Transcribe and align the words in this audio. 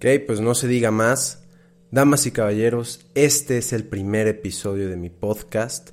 Ok, 0.00 0.06
pues 0.26 0.40
no 0.40 0.54
se 0.54 0.66
diga 0.66 0.90
más. 0.90 1.44
Damas 1.90 2.24
y 2.24 2.30
caballeros, 2.30 3.04
este 3.14 3.58
es 3.58 3.74
el 3.74 3.84
primer 3.84 4.28
episodio 4.28 4.88
de 4.88 4.96
mi 4.96 5.10
podcast. 5.10 5.90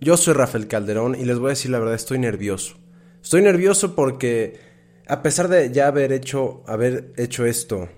Yo 0.00 0.16
soy 0.16 0.34
Rafael 0.34 0.68
Calderón 0.68 1.16
y 1.16 1.24
les 1.24 1.40
voy 1.40 1.46
a 1.48 1.56
decir 1.58 1.72
la 1.72 1.80
verdad, 1.80 1.96
estoy 1.96 2.20
nervioso. 2.20 2.76
Estoy 3.20 3.42
nervioso 3.42 3.96
porque 3.96 4.60
a 5.08 5.22
pesar 5.22 5.48
de 5.48 5.72
ya 5.72 5.88
haber 5.88 6.12
hecho, 6.12 6.62
haber 6.68 7.12
hecho 7.16 7.46
esto, 7.46 7.88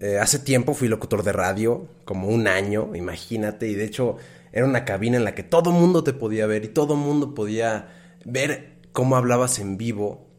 eh, 0.00 0.16
hace 0.18 0.38
tiempo 0.38 0.72
fui 0.72 0.88
locutor 0.88 1.22
de 1.22 1.32
radio, 1.32 1.86
como 2.06 2.28
un 2.28 2.48
año, 2.48 2.96
imagínate, 2.96 3.68
y 3.68 3.74
de 3.74 3.84
hecho 3.84 4.16
era 4.52 4.64
una 4.64 4.86
cabina 4.86 5.18
en 5.18 5.24
la 5.24 5.34
que 5.34 5.42
todo 5.42 5.70
mundo 5.70 6.02
te 6.02 6.14
podía 6.14 6.46
ver 6.46 6.64
y 6.64 6.68
todo 6.68 6.96
mundo 6.96 7.34
podía 7.34 7.90
ver 8.24 8.78
cómo 8.92 9.16
hablabas 9.16 9.58
en 9.58 9.76
vivo. 9.76 10.30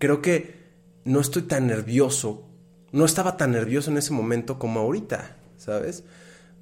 Creo 0.00 0.22
que 0.22 0.56
no 1.04 1.20
estoy 1.20 1.42
tan 1.42 1.68
nervioso 1.68 2.47
no 2.92 3.04
estaba 3.04 3.36
tan 3.36 3.52
nervioso 3.52 3.90
en 3.90 3.98
ese 3.98 4.12
momento 4.12 4.58
como 4.58 4.80
ahorita, 4.80 5.36
¿sabes? 5.56 6.04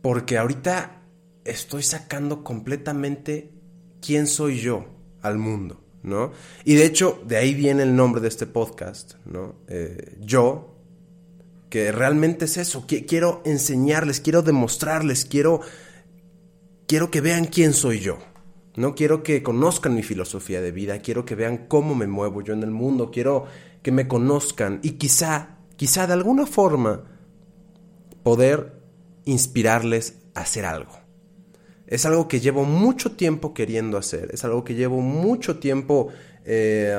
Porque 0.02 0.38
ahorita 0.38 1.02
estoy 1.44 1.82
sacando 1.82 2.42
completamente 2.42 3.52
quién 4.00 4.26
soy 4.26 4.60
yo 4.60 4.86
al 5.22 5.38
mundo, 5.38 5.80
¿no? 6.02 6.32
Y 6.64 6.74
de 6.74 6.84
hecho, 6.84 7.22
de 7.26 7.36
ahí 7.36 7.54
viene 7.54 7.82
el 7.82 7.94
nombre 7.94 8.20
de 8.20 8.28
este 8.28 8.46
podcast, 8.46 9.14
¿no? 9.24 9.56
Eh, 9.68 10.18
yo, 10.20 10.76
que 11.70 11.92
realmente 11.92 12.44
es 12.46 12.56
eso, 12.56 12.86
quiero 12.86 13.42
enseñarles, 13.44 14.20
quiero 14.20 14.42
demostrarles, 14.42 15.24
quiero, 15.24 15.60
quiero 16.86 17.10
que 17.10 17.20
vean 17.20 17.46
quién 17.46 17.72
soy 17.72 18.00
yo. 18.00 18.18
No 18.76 18.94
quiero 18.94 19.22
que 19.22 19.42
conozcan 19.42 19.94
mi 19.94 20.02
filosofía 20.02 20.60
de 20.60 20.70
vida, 20.70 20.98
quiero 20.98 21.24
que 21.24 21.34
vean 21.34 21.66
cómo 21.66 21.94
me 21.94 22.06
muevo 22.06 22.42
yo 22.42 22.52
en 22.52 22.62
el 22.62 22.70
mundo, 22.70 23.10
quiero 23.10 23.46
que 23.82 23.90
me 23.90 24.06
conozcan 24.06 24.80
y 24.82 24.92
quizá 24.92 25.55
quizá 25.76 26.06
de 26.06 26.14
alguna 26.14 26.46
forma 26.46 27.04
poder 28.22 28.72
inspirarles 29.24 30.16
a 30.34 30.40
hacer 30.40 30.64
algo. 30.64 30.98
Es 31.86 32.04
algo 32.04 32.26
que 32.26 32.40
llevo 32.40 32.64
mucho 32.64 33.12
tiempo 33.12 33.54
queriendo 33.54 33.96
hacer, 33.96 34.30
es 34.32 34.44
algo 34.44 34.64
que 34.64 34.74
llevo 34.74 35.00
mucho 35.00 35.58
tiempo 35.58 36.08
eh, 36.44 36.96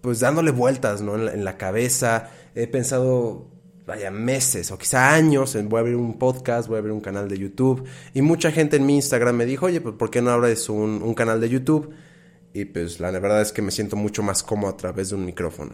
pues 0.00 0.20
dándole 0.20 0.50
vueltas 0.50 1.00
¿no? 1.00 1.14
en, 1.28 1.44
la, 1.44 1.56
cabeza. 1.56 2.30
He 2.56 2.66
pensado, 2.66 3.46
vaya, 3.86 4.10
meses 4.10 4.72
o 4.72 4.78
quizá 4.78 5.14
años 5.14 5.54
en 5.54 5.68
voy 5.68 5.78
a 5.78 5.80
abrir 5.82 5.96
un 5.96 6.18
podcast, 6.18 6.66
voy 6.68 6.76
a 6.76 6.78
abrir 6.80 6.92
un 6.92 7.00
canal 7.00 7.28
de 7.28 7.38
YouTube. 7.38 7.84
Y 8.12 8.22
mucha 8.22 8.50
gente 8.50 8.76
en 8.76 8.86
mi 8.86 8.96
Instagram 8.96 9.36
me 9.36 9.46
dijo, 9.46 9.66
oye, 9.66 9.80
pues 9.80 9.94
¿por 9.94 10.10
qué 10.10 10.20
no 10.20 10.30
abres 10.30 10.68
un 10.68 11.14
canal 11.14 11.40
de 11.40 11.48
YouTube? 11.48 11.94
Y 12.52 12.66
pues 12.66 13.00
la 13.00 13.10
verdad 13.12 13.40
es 13.40 13.52
que 13.52 13.62
me 13.62 13.70
siento 13.70 13.96
mucho 13.96 14.22
más 14.22 14.42
cómodo 14.42 14.70
a 14.72 14.76
través 14.76 15.10
de 15.10 15.14
un 15.14 15.24
micrófono. 15.24 15.72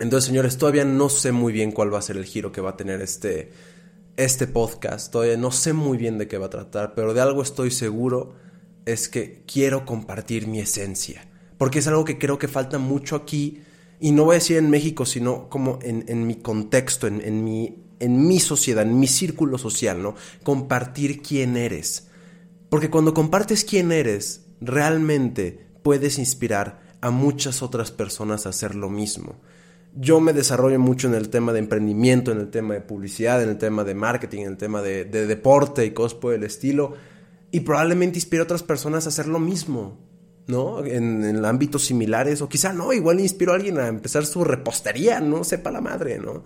Entonces, 0.00 0.28
señores, 0.28 0.56
todavía 0.56 0.86
no 0.86 1.10
sé 1.10 1.30
muy 1.30 1.52
bien 1.52 1.72
cuál 1.72 1.92
va 1.92 1.98
a 1.98 2.02
ser 2.02 2.16
el 2.16 2.24
giro 2.24 2.52
que 2.52 2.62
va 2.62 2.70
a 2.70 2.76
tener 2.76 3.02
este, 3.02 3.52
este 4.16 4.46
podcast. 4.46 5.12
Todavía 5.12 5.36
no 5.36 5.52
sé 5.52 5.74
muy 5.74 5.98
bien 5.98 6.16
de 6.16 6.26
qué 6.26 6.38
va 6.38 6.46
a 6.46 6.50
tratar, 6.50 6.94
pero 6.94 7.12
de 7.12 7.20
algo 7.20 7.42
estoy 7.42 7.70
seguro, 7.70 8.34
es 8.86 9.10
que 9.10 9.44
quiero 9.46 9.84
compartir 9.84 10.46
mi 10.46 10.58
esencia. 10.58 11.28
Porque 11.58 11.80
es 11.80 11.86
algo 11.86 12.06
que 12.06 12.16
creo 12.16 12.38
que 12.38 12.48
falta 12.48 12.78
mucho 12.78 13.14
aquí, 13.14 13.60
y 14.00 14.12
no 14.12 14.24
voy 14.24 14.36
a 14.36 14.38
decir 14.38 14.56
en 14.56 14.70
México, 14.70 15.04
sino 15.04 15.50
como 15.50 15.78
en, 15.82 16.26
mi 16.26 16.36
contexto, 16.36 17.06
en, 17.06 17.20
en, 17.20 17.44
mi, 17.44 17.84
en 17.98 18.26
mi 18.26 18.40
sociedad, 18.40 18.86
en 18.86 18.98
mi 18.98 19.06
círculo 19.06 19.58
social, 19.58 20.02
¿no? 20.02 20.14
Compartir 20.42 21.20
quién 21.20 21.58
eres. 21.58 22.06
Porque 22.70 22.88
cuando 22.88 23.12
compartes 23.12 23.66
quién 23.66 23.92
eres, 23.92 24.46
realmente 24.62 25.66
puedes 25.82 26.18
inspirar 26.18 26.80
a 27.02 27.10
muchas 27.10 27.62
otras 27.62 27.90
personas 27.90 28.46
a 28.46 28.48
hacer 28.48 28.74
lo 28.74 28.88
mismo 28.88 29.36
yo 29.94 30.20
me 30.20 30.32
desarrollo 30.32 30.78
mucho 30.78 31.08
en 31.08 31.14
el 31.14 31.30
tema 31.30 31.52
de 31.52 31.58
emprendimiento, 31.58 32.30
en 32.30 32.38
el 32.38 32.50
tema 32.50 32.74
de 32.74 32.80
publicidad, 32.80 33.42
en 33.42 33.48
el 33.48 33.58
tema 33.58 33.84
de 33.84 33.94
marketing, 33.94 34.42
en 34.42 34.48
el 34.48 34.56
tema 34.56 34.82
de, 34.82 35.04
deporte 35.04 35.84
y 35.84 35.90
cosas 35.90 36.18
por 36.18 36.34
el 36.34 36.44
estilo. 36.44 36.94
Y 37.50 37.60
probablemente 37.60 38.18
inspire 38.18 38.40
a 38.40 38.44
otras 38.44 38.62
personas 38.62 39.06
a 39.06 39.08
hacer 39.08 39.26
lo 39.26 39.40
mismo, 39.40 39.98
¿no? 40.46 40.84
En, 40.84 41.44
ámbitos 41.44 41.84
similares. 41.84 42.40
O 42.40 42.48
quizá 42.48 42.72
no, 42.72 42.92
igual 42.92 43.18
inspiro 43.20 43.52
a 43.52 43.56
alguien 43.56 43.78
a 43.78 43.88
empezar 43.88 44.24
su 44.24 44.44
repostería, 44.44 45.20
¿no? 45.20 45.42
Sepa 45.42 45.72
la 45.72 45.80
madre, 45.80 46.18
¿no? 46.18 46.44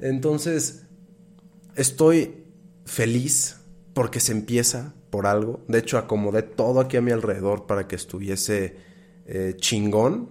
Entonces, 0.00 0.86
estoy 1.76 2.44
feliz 2.86 3.58
porque 3.92 4.20
se 4.20 4.32
empieza 4.32 4.94
por 5.10 5.26
algo. 5.26 5.60
De 5.68 5.78
hecho, 5.78 5.98
acomodé 5.98 6.42
todo 6.42 6.80
aquí 6.80 6.96
a 6.96 7.02
mi 7.02 7.10
alrededor 7.10 7.66
para 7.66 7.86
que 7.86 7.96
estuviese 7.96 8.76
eh, 9.26 9.54
chingón. 9.58 10.30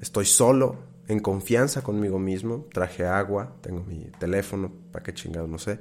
Estoy 0.00 0.24
solo, 0.24 0.89
en 1.10 1.18
confianza 1.18 1.82
conmigo 1.82 2.18
mismo. 2.20 2.68
Traje 2.72 3.04
agua, 3.04 3.56
tengo 3.62 3.82
mi 3.82 4.04
teléfono, 4.18 4.72
para 4.92 5.02
qué 5.02 5.12
chingados, 5.12 5.48
no 5.48 5.58
sé. 5.58 5.80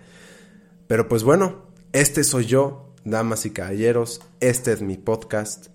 Pero 0.87 1.07
pues 1.07 1.23
bueno, 1.23 1.67
este 1.93 2.23
soy 2.23 2.47
yo, 2.47 2.95
damas 3.05 3.45
y 3.45 3.51
caballeros. 3.51 4.21
Este 4.39 4.71
es 4.71 4.81
mi 4.81 4.97
podcast 4.97 5.67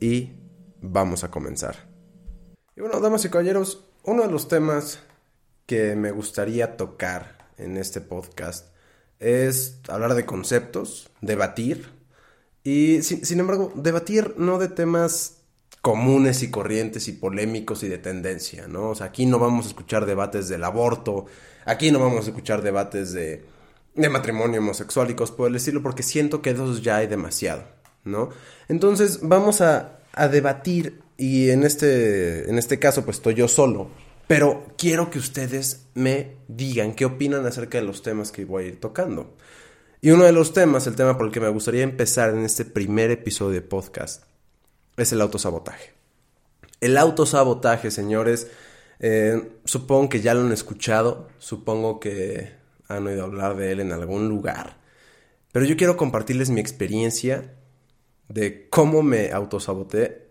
y 0.00 0.32
vamos 0.80 1.22
a 1.22 1.30
comenzar. 1.30 1.76
Y 2.76 2.80
bueno, 2.80 2.98
damas 2.98 3.24
y 3.24 3.30
caballeros, 3.30 3.84
uno 4.02 4.22
de 4.22 4.32
los 4.32 4.48
temas 4.48 4.98
que 5.66 5.94
me 5.94 6.10
gustaría 6.10 6.76
tocar 6.76 7.38
en 7.58 7.76
este 7.76 8.00
podcast 8.00 8.74
es 9.20 9.78
hablar 9.88 10.14
de 10.14 10.26
conceptos, 10.26 11.08
debatir. 11.20 11.88
Y 12.64 13.02
sin, 13.02 13.24
sin 13.24 13.38
embargo, 13.38 13.72
debatir 13.76 14.34
no 14.38 14.58
de 14.58 14.68
temas 14.68 15.41
comunes 15.82 16.44
y 16.44 16.50
corrientes 16.50 17.08
y 17.08 17.12
polémicos 17.12 17.82
y 17.82 17.88
de 17.88 17.98
tendencia, 17.98 18.68
¿no? 18.68 18.90
O 18.90 18.94
sea, 18.94 19.08
aquí 19.08 19.26
no 19.26 19.40
vamos 19.40 19.66
a 19.66 19.68
escuchar 19.68 20.06
debates 20.06 20.48
del 20.48 20.62
aborto, 20.62 21.26
aquí 21.64 21.90
no 21.90 21.98
vamos 21.98 22.24
a 22.26 22.28
escuchar 22.28 22.62
debates 22.62 23.12
de, 23.12 23.44
de 23.96 24.08
matrimonio 24.08 24.60
homosexual 24.60 25.10
y 25.10 25.14
cosas 25.14 25.36
por 25.36 25.48
el 25.48 25.56
estilo, 25.56 25.82
porque 25.82 26.04
siento 26.04 26.40
que 26.40 26.50
esos 26.50 26.82
ya 26.82 26.98
hay 26.98 27.08
demasiado, 27.08 27.64
¿no? 28.04 28.30
Entonces 28.68 29.18
vamos 29.22 29.60
a, 29.60 29.98
a 30.12 30.28
debatir 30.28 31.00
y 31.16 31.50
en 31.50 31.64
este, 31.64 32.48
en 32.48 32.58
este 32.58 32.78
caso 32.78 33.04
pues 33.04 33.16
estoy 33.16 33.34
yo 33.34 33.48
solo, 33.48 33.88
pero 34.28 34.64
quiero 34.78 35.10
que 35.10 35.18
ustedes 35.18 35.88
me 35.94 36.36
digan 36.46 36.94
qué 36.94 37.06
opinan 37.06 37.44
acerca 37.44 37.78
de 37.78 37.84
los 37.84 38.02
temas 38.02 38.30
que 38.30 38.44
voy 38.44 38.64
a 38.64 38.68
ir 38.68 38.80
tocando. 38.80 39.36
Y 40.00 40.10
uno 40.10 40.24
de 40.24 40.32
los 40.32 40.52
temas, 40.52 40.86
el 40.86 40.96
tema 40.96 41.16
por 41.16 41.26
el 41.26 41.32
que 41.32 41.40
me 41.40 41.48
gustaría 41.48 41.82
empezar 41.82 42.30
en 42.30 42.44
este 42.44 42.64
primer 42.64 43.10
episodio 43.10 43.54
de 43.54 43.62
podcast, 43.62 44.24
es 44.96 45.12
el 45.12 45.20
autosabotaje. 45.20 45.92
El 46.80 46.96
autosabotaje, 46.98 47.90
señores, 47.90 48.48
eh, 48.98 49.52
supongo 49.64 50.08
que 50.08 50.20
ya 50.20 50.34
lo 50.34 50.42
han 50.42 50.52
escuchado, 50.52 51.28
supongo 51.38 52.00
que 52.00 52.52
han 52.88 53.06
oído 53.06 53.24
hablar 53.24 53.56
de 53.56 53.72
él 53.72 53.80
en 53.80 53.92
algún 53.92 54.28
lugar, 54.28 54.76
pero 55.52 55.64
yo 55.64 55.76
quiero 55.76 55.96
compartirles 55.96 56.50
mi 56.50 56.60
experiencia 56.60 57.54
de 58.28 58.68
cómo 58.68 59.02
me 59.02 59.32
autosaboté 59.32 60.28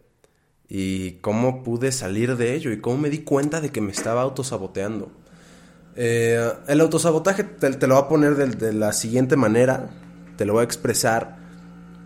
y 0.67 1.13
cómo 1.19 1.63
pude 1.63 1.91
salir 1.91 2.37
de 2.37 2.55
ello 2.55 2.71
y 2.71 2.79
cómo 2.79 2.97
me 2.97 3.09
di 3.09 3.19
cuenta 3.19 3.61
de 3.61 3.71
que 3.71 3.81
me 3.81 3.91
estaba 3.91 4.21
autosaboteando. 4.21 5.11
Eh, 5.95 6.49
el 6.67 6.81
autosabotaje 6.81 7.43
te, 7.43 7.69
lo 7.87 7.95
voy 7.95 8.03
a 8.03 8.07
poner 8.07 8.35
de, 8.35 8.73
la 8.73 8.93
siguiente 8.93 9.35
manera, 9.35 9.89
te 10.37 10.45
lo 10.45 10.53
voy 10.53 10.61
a 10.61 10.63
expresar 10.63 11.37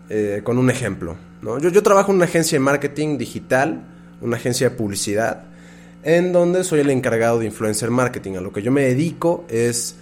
eh, 0.10 0.42
con 0.44 0.58
un 0.58 0.70
ejemplo. 0.70 1.16
Yo, 1.46 1.84
trabajo 1.84 2.12
en 2.12 2.18
una 2.18 2.26
agencia 2.26 2.56
de 2.56 2.60
marketing 2.60 3.20
digital, 3.20 3.86
una 4.20 4.38
agencia 4.38 4.70
de 4.70 4.76
publicidad, 4.76 5.44
en 6.02 6.34
donde 6.34 6.64
soy 6.64 6.80
el 6.80 6.90
encargado 6.90 7.38
de 7.38 7.46
influencer 7.46 7.92
marketing. 7.92 8.38
A 8.38 8.42
lo 8.42 8.52
que 8.52 8.64
yo 8.64 8.72
me 8.72 8.82
dedico 8.82 9.46
es, 9.48 9.96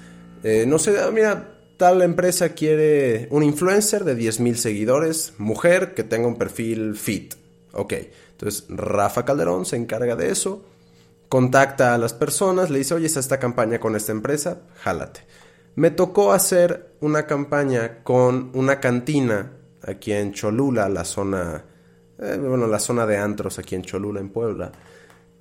eh, 0.44 0.64
no 0.66 0.80
sé, 0.80 0.98
ah, 1.02 1.12
mira, 1.12 1.58
tal 1.76 2.02
empresa 2.02 2.50
quiere 2.50 3.28
un 3.30 3.44
influencer 3.44 4.06
de 4.06 4.16
10.000 4.16 4.56
seguidores, 4.56 5.34
mujer, 5.38 5.94
que 5.94 6.06
tenga 6.06 6.28
un 6.28 6.38
perfil 6.38 6.96
fit. 6.96 7.34
Ok, 7.74 7.94
entonces 8.32 8.66
Rafa 8.70 9.26
Calderón 9.26 9.66
se 9.66 9.76
encarga 9.76 10.16
de 10.16 10.30
eso, 10.30 10.64
contacta 11.28 11.94
a 11.94 11.98
las 11.98 12.14
personas, 12.14 12.70
le 12.70 12.78
dice, 12.78 12.94
oye, 12.94 13.08
está 13.08 13.20
esta 13.20 13.40
campaña 13.40 13.80
con 13.80 13.98
esta 13.98 14.14
empresa, 14.14 14.62
jálate. 14.82 15.26
Me 15.76 15.92
tocó 15.92 16.32
hacer 16.32 16.94
una 17.02 17.26
campaña 17.26 18.04
con 18.04 18.52
una 18.54 18.80
cantina 18.80 19.52
aquí 19.88 20.12
en 20.14 20.34
Cholula, 20.34 20.90
la 20.90 21.06
zona, 21.06 21.64
eh, 22.20 22.38
bueno, 22.40 22.68
la 22.68 22.80
zona 22.80 23.06
de 23.06 23.18
antros 23.18 23.60
aquí 23.60 23.76
en 23.76 23.84
Cholula, 23.84 24.20
en 24.20 24.30
Puebla. 24.30 24.72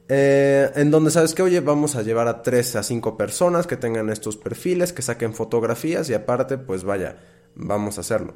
Eh, 0.09 0.71
en 0.75 0.91
donde 0.91 1.11
sabes 1.11 1.35
que, 1.35 1.43
oye, 1.43 1.61
vamos 1.61 1.97
a 1.97 2.03
llevar 2.03 2.29
a 2.29 2.43
tres 2.43 2.77
a 2.77 2.83
cinco 2.83 3.17
personas 3.17 3.67
que 3.67 3.77
tengan 3.77 4.11
estos 4.11 4.37
perfiles, 4.37 4.93
que 4.93 5.03
saquen 5.03 5.33
fotografías 5.33 6.11
y 6.11 6.15
aparte, 6.15 6.59
pues 6.59 6.85
vaya, 6.85 7.17
vamos 7.55 7.99
a 7.99 8.03
hacerlo. 8.03 8.35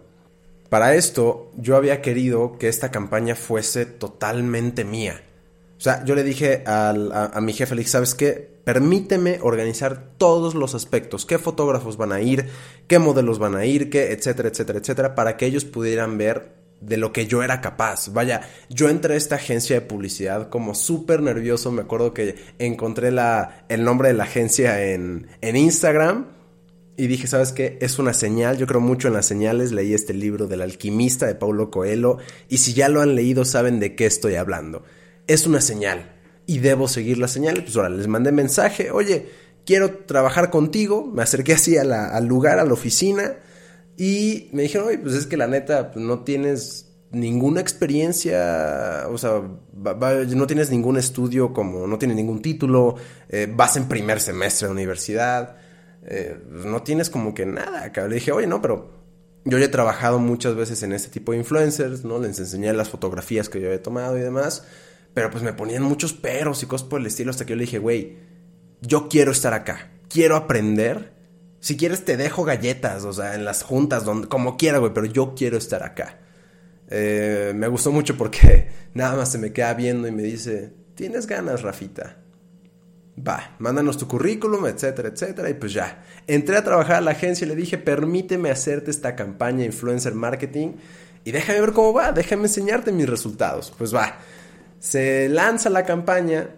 Para 0.69 0.94
esto, 0.94 1.50
yo 1.56 1.76
había 1.76 2.03
querido 2.03 2.59
que 2.59 2.69
esta 2.69 2.91
campaña 2.91 3.35
fuese 3.35 3.87
totalmente 3.87 4.85
mía. 4.85 5.23
O 5.78 5.81
sea, 5.81 6.05
yo 6.05 6.14
le 6.14 6.23
dije 6.23 6.62
a, 6.67 6.90
a, 7.34 7.40
mi 7.40 7.52
jefe, 7.52 7.75
le 7.75 7.84
¿sabes 7.84 8.14
qué? 8.14 8.56
Permíteme 8.64 9.38
organizar 9.43 10.12
todos 10.17 10.55
los 10.55 10.75
aspectos, 10.75 11.26
qué 11.26 11.38
fotógrafos 11.38 11.96
van 11.96 12.12
a 12.12 12.20
ir, 12.20 12.49
qué 12.88 12.99
modelos 12.99 13.38
van 13.38 13.55
a 13.55 13.67
ir, 13.67 13.90
qué, 13.90 14.12
etcétera, 14.12 14.49
etcétera, 14.49 14.78
etcétera, 14.78 15.14
para 15.14 15.37
que 15.37 15.46
ellos 15.46 15.64
pudieran 15.64 16.17
ver 16.19 16.56
de 16.81 16.96
lo 16.96 17.12
que 17.12 17.26
yo 17.26 17.43
era 17.43 17.61
capaz. 17.61 18.12
Vaya, 18.12 18.43
yo 18.69 18.88
entré 18.88 19.14
a 19.14 19.17
esta 19.17 19.37
agencia 19.37 19.76
de 19.76 19.87
publicidad 19.87 20.49
como 20.49 20.75
súper 20.75 21.20
nervioso, 21.20 21.70
me 21.70 21.82
acuerdo 21.82 22.14
que 22.14 22.37
encontré 22.58 23.11
la, 23.11 23.64
el 23.69 23.84
nombre 23.84 24.08
de 24.08 24.14
la 24.14 24.25
agencia 24.25 24.82
en, 24.82 25.28
en 25.40 25.56
Instagram 25.56 26.26
y 26.96 27.06
dije, 27.08 27.26
¿sabes 27.26 27.52
qué? 27.52 27.78
Es 27.81 27.99
una 27.99 28.14
señal, 28.14 28.56
yo 28.56 28.67
creo 28.67 28.81
mucho 28.81 29.08
en 29.08 29.14
las 29.14 29.26
señales, 29.26 29.73
leí 29.73 29.93
este 29.93 30.14
libro 30.14 30.46
del 30.46 30.62
alquimista 30.62 31.26
de 31.26 31.34
Paulo 31.34 31.70
Coelho 31.70 32.19
y 32.49 32.58
si 32.58 32.73
ya 32.73 32.88
lo 32.88 33.02
han 33.02 33.14
leído 33.14 33.44
saben 33.44 33.81
de 33.81 33.94
qué 33.94 34.06
estoy 34.06 34.37
hablando. 34.37 34.82
Es 35.26 35.46
una 35.46 35.61
señal 35.61 36.12
y 36.46 36.58
debo 36.58 36.88
seguir 36.88 37.19
las 37.19 37.32
señales. 37.32 37.64
Pues 37.64 37.76
ahora 37.76 37.90
les 37.90 38.06
mandé 38.06 38.32
mensaje, 38.32 38.90
oye, 38.90 39.28
quiero 39.64 39.99
trabajar 40.06 40.50
contigo, 40.50 41.05
me 41.05 41.23
acerqué 41.23 41.55
así 41.55 41.76
al 41.76 42.26
lugar, 42.26 42.58
a 42.58 42.64
la 42.64 42.73
oficina 42.73 43.37
y 43.96 44.49
me 44.52 44.62
dijeron, 44.62 44.88
oye, 44.88 44.99
pues 44.99 45.14
es 45.14 45.26
que 45.26 45.37
la 45.37 45.46
neta 45.46 45.90
pues, 45.93 46.05
no 46.05 46.20
tienes 46.20 46.87
ninguna 47.11 47.61
experiencia, 47.61 49.06
o 49.11 49.17
sea, 49.17 49.43
no 49.75 50.46
tienes 50.46 50.70
ningún 50.70 50.99
estudio 50.99 51.52
como, 51.52 51.87
no 51.87 51.99
tienes 51.99 52.17
ningún 52.17 52.43
título, 52.43 52.96
eh, 53.28 53.50
vas 53.52 53.76
en 53.76 53.88
primer 53.88 54.20
semestre 54.20 54.69
de 54.69 54.73
universidad, 54.73 55.56
eh, 56.05 56.38
no 56.50 56.82
tienes 56.82 57.11
como 57.11 57.34
que 57.34 57.46
nada. 57.46 57.90
Le 58.08 58.14
dije, 58.14 58.32
oye, 58.32 58.46
no, 58.46 58.61
pero 58.61 58.90
yo 59.44 59.58
ya 59.58 59.64
he 59.64 59.69
trabajado 59.69 60.19
muchas 60.19 60.55
veces 60.55 60.82
en 60.82 60.93
este 60.93 61.08
tipo 61.08 61.32
de 61.32 61.38
influencers, 61.38 62.05
¿no? 62.05 62.19
Les 62.19 62.38
enseñé 62.38 62.73
las 62.73 62.88
fotografías 62.88 63.49
que 63.49 63.61
yo 63.61 63.69
había 63.69 63.82
tomado 63.82 64.19
y 64.19 64.20
demás, 64.20 64.64
pero 65.16 65.30
pues 65.30 65.42
me 65.42 65.54
ponían 65.54 65.82
muchos 65.82 66.12
peros 66.12 66.62
y 66.62 66.66
cosas 66.66 66.86
por 66.86 67.00
el 67.00 67.06
estilo 67.06 67.30
hasta 67.30 67.46
que 67.46 67.54
yo 67.54 67.56
le 67.56 67.64
dije, 67.64 67.78
güey, 67.78 68.18
yo 68.82 69.08
quiero 69.08 69.32
estar 69.32 69.54
acá, 69.54 69.88
quiero 70.10 70.36
aprender. 70.36 71.14
Si 71.58 71.78
quieres 71.78 72.04
te 72.04 72.18
dejo 72.18 72.44
galletas, 72.44 73.02
o 73.06 73.14
sea, 73.14 73.34
en 73.34 73.46
las 73.46 73.62
juntas, 73.62 74.04
donde, 74.04 74.28
como 74.28 74.58
quiera, 74.58 74.76
güey, 74.76 74.92
pero 74.92 75.06
yo 75.06 75.34
quiero 75.34 75.56
estar 75.56 75.82
acá. 75.82 76.18
Eh, 76.90 77.54
me 77.56 77.66
gustó 77.66 77.92
mucho 77.92 78.18
porque 78.18 78.68
nada 78.92 79.16
más 79.16 79.32
se 79.32 79.38
me 79.38 79.54
queda 79.54 79.72
viendo 79.72 80.06
y 80.06 80.12
me 80.12 80.22
dice, 80.22 80.74
¿tienes 80.94 81.26
ganas, 81.26 81.62
Rafita? 81.62 82.18
Va, 83.26 83.56
mándanos 83.58 83.96
tu 83.96 84.06
currículum, 84.06 84.66
etcétera, 84.66 85.08
etcétera. 85.08 85.48
Y 85.48 85.54
pues 85.54 85.72
ya, 85.72 86.04
entré 86.26 86.58
a 86.58 86.62
trabajar 86.62 86.96
a 86.96 87.00
la 87.00 87.12
agencia 87.12 87.46
y 87.46 87.48
le 87.48 87.56
dije, 87.56 87.78
permíteme 87.78 88.50
hacerte 88.50 88.90
esta 88.90 89.16
campaña 89.16 89.64
influencer 89.64 90.14
marketing 90.14 90.72
y 91.24 91.32
déjame 91.32 91.62
ver 91.62 91.72
cómo 91.72 91.94
va, 91.94 92.12
déjame 92.12 92.42
enseñarte 92.42 92.92
mis 92.92 93.08
resultados. 93.08 93.72
Pues 93.78 93.94
va, 93.94 94.18
se 94.78 95.28
lanza 95.28 95.70
la 95.70 95.84
campaña, 95.84 96.50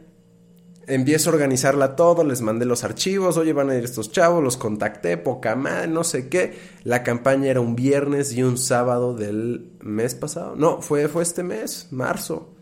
empiezo 0.87 1.31
a 1.31 1.35
organizarla 1.35 1.97
todo, 1.97 2.25
les 2.25 2.41
mandé 2.41 2.65
los 2.65 2.83
archivos, 2.85 3.37
oye, 3.37 3.53
van 3.53 3.71
a 3.71 3.77
ir 3.77 3.85
estos 3.85 4.11
chavos, 4.11 4.43
los 4.43 4.57
contacté, 4.57 5.17
poca 5.19 5.55
madre, 5.55 5.89
no 5.89 6.03
sé 6.03 6.29
qué. 6.29 6.59
La 6.85 7.03
campaña 7.03 7.51
era 7.51 7.61
un 7.61 7.77
viernes 7.77 8.33
y 8.33 8.43
un 8.43 8.59
sábado 8.59 9.15
del 9.15 9.73
mes 9.81 10.15
pasado. 10.15 10.57
No, 10.57 10.81
fue, 10.83 11.09
fue 11.09 11.23
este 11.23 11.43
mes, 11.43 11.89
marzo, 11.91 12.55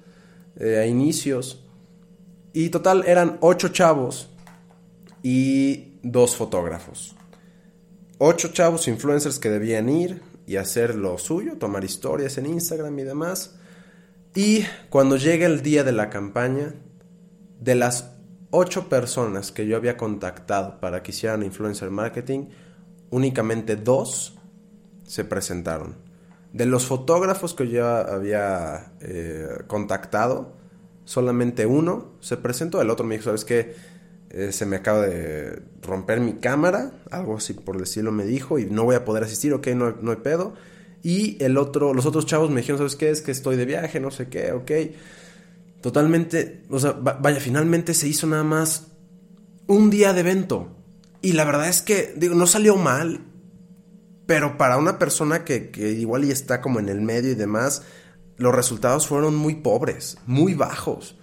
eh, 0.58 0.78
a 0.78 0.86
inicios. 0.86 1.64
Y 2.52 2.70
total 2.70 3.04
eran 3.06 3.38
ocho 3.40 3.68
chavos 3.68 4.30
y 5.22 5.98
dos 6.02 6.36
fotógrafos. 6.36 7.14
Ocho 8.18 8.48
chavos 8.48 8.88
influencers 8.88 9.38
que 9.38 9.50
debían 9.50 9.88
ir 9.88 10.22
y 10.46 10.56
hacer 10.56 10.94
lo 10.94 11.18
suyo, 11.18 11.58
tomar 11.58 11.84
historias 11.84 12.38
en 12.38 12.46
Instagram 12.46 12.98
y 12.98 13.02
demás. 13.02 13.56
Y 14.36 14.66
cuando 14.90 15.16
llega 15.16 15.46
el 15.46 15.62
día 15.62 15.82
de 15.82 15.92
la 15.92 16.10
campaña, 16.10 16.74
de 17.58 17.74
las 17.74 18.12
ocho 18.50 18.90
personas 18.90 19.50
que 19.50 19.66
yo 19.66 19.78
había 19.78 19.96
contactado 19.96 20.78
para 20.78 21.02
que 21.02 21.12
hicieran 21.12 21.42
influencer 21.42 21.90
marketing, 21.90 22.50
únicamente 23.08 23.76
dos 23.76 24.36
se 25.04 25.24
presentaron. 25.24 25.96
De 26.52 26.66
los 26.66 26.84
fotógrafos 26.84 27.54
que 27.54 27.68
yo 27.68 27.86
había 27.86 28.92
eh, 29.00 29.48
contactado, 29.68 30.52
solamente 31.06 31.64
uno 31.64 32.12
se 32.20 32.36
presentó, 32.36 32.82
el 32.82 32.90
otro 32.90 33.06
me 33.06 33.14
dijo, 33.14 33.24
¿sabes 33.24 33.46
qué? 33.46 33.74
Eh, 34.28 34.52
se 34.52 34.66
me 34.66 34.76
acaba 34.76 35.00
de 35.00 35.62
romper 35.80 36.20
mi 36.20 36.34
cámara, 36.34 36.92
algo 37.10 37.38
así 37.38 37.54
por 37.54 37.78
decirlo 37.78 38.12
me 38.12 38.26
dijo, 38.26 38.58
y 38.58 38.66
no 38.66 38.84
voy 38.84 38.96
a 38.96 39.04
poder 39.06 39.24
asistir, 39.24 39.54
ok, 39.54 39.68
no, 39.68 39.92
no 39.92 40.10
hay 40.10 40.18
pedo. 40.18 40.52
Y 41.06 41.40
el 41.40 41.56
otro, 41.56 41.94
los 41.94 42.04
otros 42.04 42.26
chavos 42.26 42.50
me 42.50 42.62
dijeron, 42.62 42.78
¿sabes 42.78 42.96
qué? 42.96 43.10
Es 43.10 43.22
que 43.22 43.30
estoy 43.30 43.54
de 43.54 43.64
viaje, 43.64 44.00
no 44.00 44.10
sé 44.10 44.26
qué, 44.26 44.50
ok. 44.50 44.72
Totalmente, 45.80 46.64
o 46.68 46.80
sea, 46.80 46.94
vaya, 46.94 47.38
finalmente 47.38 47.94
se 47.94 48.08
hizo 48.08 48.26
nada 48.26 48.42
más 48.42 48.88
un 49.68 49.88
día 49.88 50.12
de 50.12 50.18
evento. 50.18 50.74
Y 51.22 51.34
la 51.34 51.44
verdad 51.44 51.68
es 51.68 51.80
que, 51.80 52.12
digo, 52.16 52.34
no 52.34 52.48
salió 52.48 52.74
mal, 52.74 53.20
pero 54.26 54.58
para 54.58 54.78
una 54.78 54.98
persona 54.98 55.44
que, 55.44 55.70
que 55.70 55.92
igual 55.92 56.24
y 56.24 56.32
está 56.32 56.60
como 56.60 56.80
en 56.80 56.88
el 56.88 57.02
medio 57.02 57.30
y 57.30 57.36
demás, 57.36 57.84
los 58.36 58.52
resultados 58.52 59.06
fueron 59.06 59.36
muy 59.36 59.54
pobres, 59.54 60.18
muy 60.26 60.54
bajos. 60.54 61.16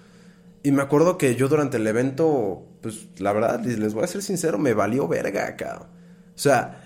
Y 0.64 0.72
me 0.72 0.82
acuerdo 0.82 1.18
que 1.18 1.36
yo 1.36 1.50
durante 1.50 1.76
el 1.76 1.86
evento, 1.86 2.66
pues 2.82 3.08
la 3.18 3.34
verdad, 3.34 3.62
les 3.66 3.94
voy 3.94 4.06
a 4.06 4.08
ser 4.08 4.24
sincero, 4.24 4.58
me 4.58 4.74
valió 4.74 5.10
verga 5.10 5.46
acá. 5.46 5.90
O 6.34 6.40
sea, 6.40 6.83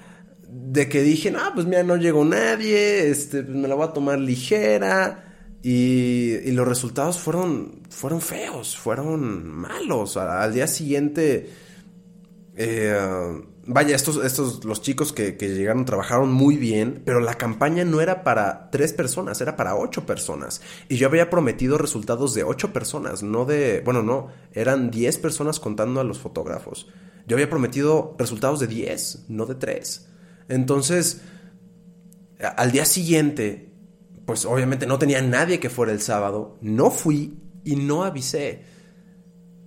de 0.49 0.89
que 0.89 1.01
dije, 1.01 1.31
no, 1.31 1.39
pues 1.53 1.65
mira, 1.65 1.83
no 1.83 1.97
llegó 1.97 2.23
nadie, 2.23 3.09
este, 3.09 3.43
pues 3.43 3.55
me 3.55 3.67
la 3.67 3.75
voy 3.75 3.87
a 3.87 3.93
tomar 3.93 4.19
ligera. 4.19 5.23
Y, 5.63 6.35
y 6.45 6.51
los 6.51 6.67
resultados 6.67 7.17
fueron, 7.17 7.81
fueron 7.89 8.21
feos, 8.21 8.77
fueron 8.77 9.47
malos. 9.47 10.15
Al 10.15 10.53
día 10.53 10.67
siguiente, 10.67 11.49
eh, 12.55 12.97
vaya, 13.67 13.95
estos, 13.95 14.23
estos, 14.25 14.65
los 14.65 14.81
chicos 14.81 15.13
que, 15.13 15.35
llegaron 15.37 15.85
trabajaron 15.85 16.31
muy 16.31 16.57
bien, 16.57 17.03
pero 17.05 17.19
la 17.19 17.35
campaña 17.35 17.85
no 17.85 18.01
era 18.01 18.23
para 18.23 18.71
tres 18.71 18.93
personas, 18.93 19.39
era 19.41 19.55
para 19.55 19.75
ocho 19.75 20.05
personas. 20.05 20.61
Y 20.89 20.97
yo 20.97 21.07
había 21.07 21.29
prometido 21.29 21.77
resultados 21.77 22.33
de 22.33 22.43
ocho 22.43 22.73
personas, 22.73 23.21
no 23.21 23.45
de, 23.45 23.81
bueno, 23.85 24.01
no, 24.01 24.29
eran 24.53 24.89
diez 24.89 25.17
personas 25.17 25.59
contando 25.59 25.99
a 25.99 26.03
los 26.03 26.17
fotógrafos. 26.17 26.87
Yo 27.27 27.35
había 27.35 27.49
prometido 27.49 28.15
resultados 28.17 28.59
de 28.59 28.67
diez, 28.67 29.25
no 29.27 29.45
de 29.45 29.55
tres. 29.55 30.07
Entonces, 30.49 31.21
al 32.39 32.71
día 32.71 32.85
siguiente, 32.85 33.71
pues 34.25 34.45
obviamente 34.45 34.85
no 34.85 34.99
tenía 34.99 35.21
nadie 35.21 35.59
que 35.59 35.69
fuera 35.69 35.91
el 35.91 36.01
sábado, 36.01 36.57
no 36.61 36.91
fui 36.91 37.39
y 37.63 37.75
no 37.75 38.03
avisé. 38.03 38.61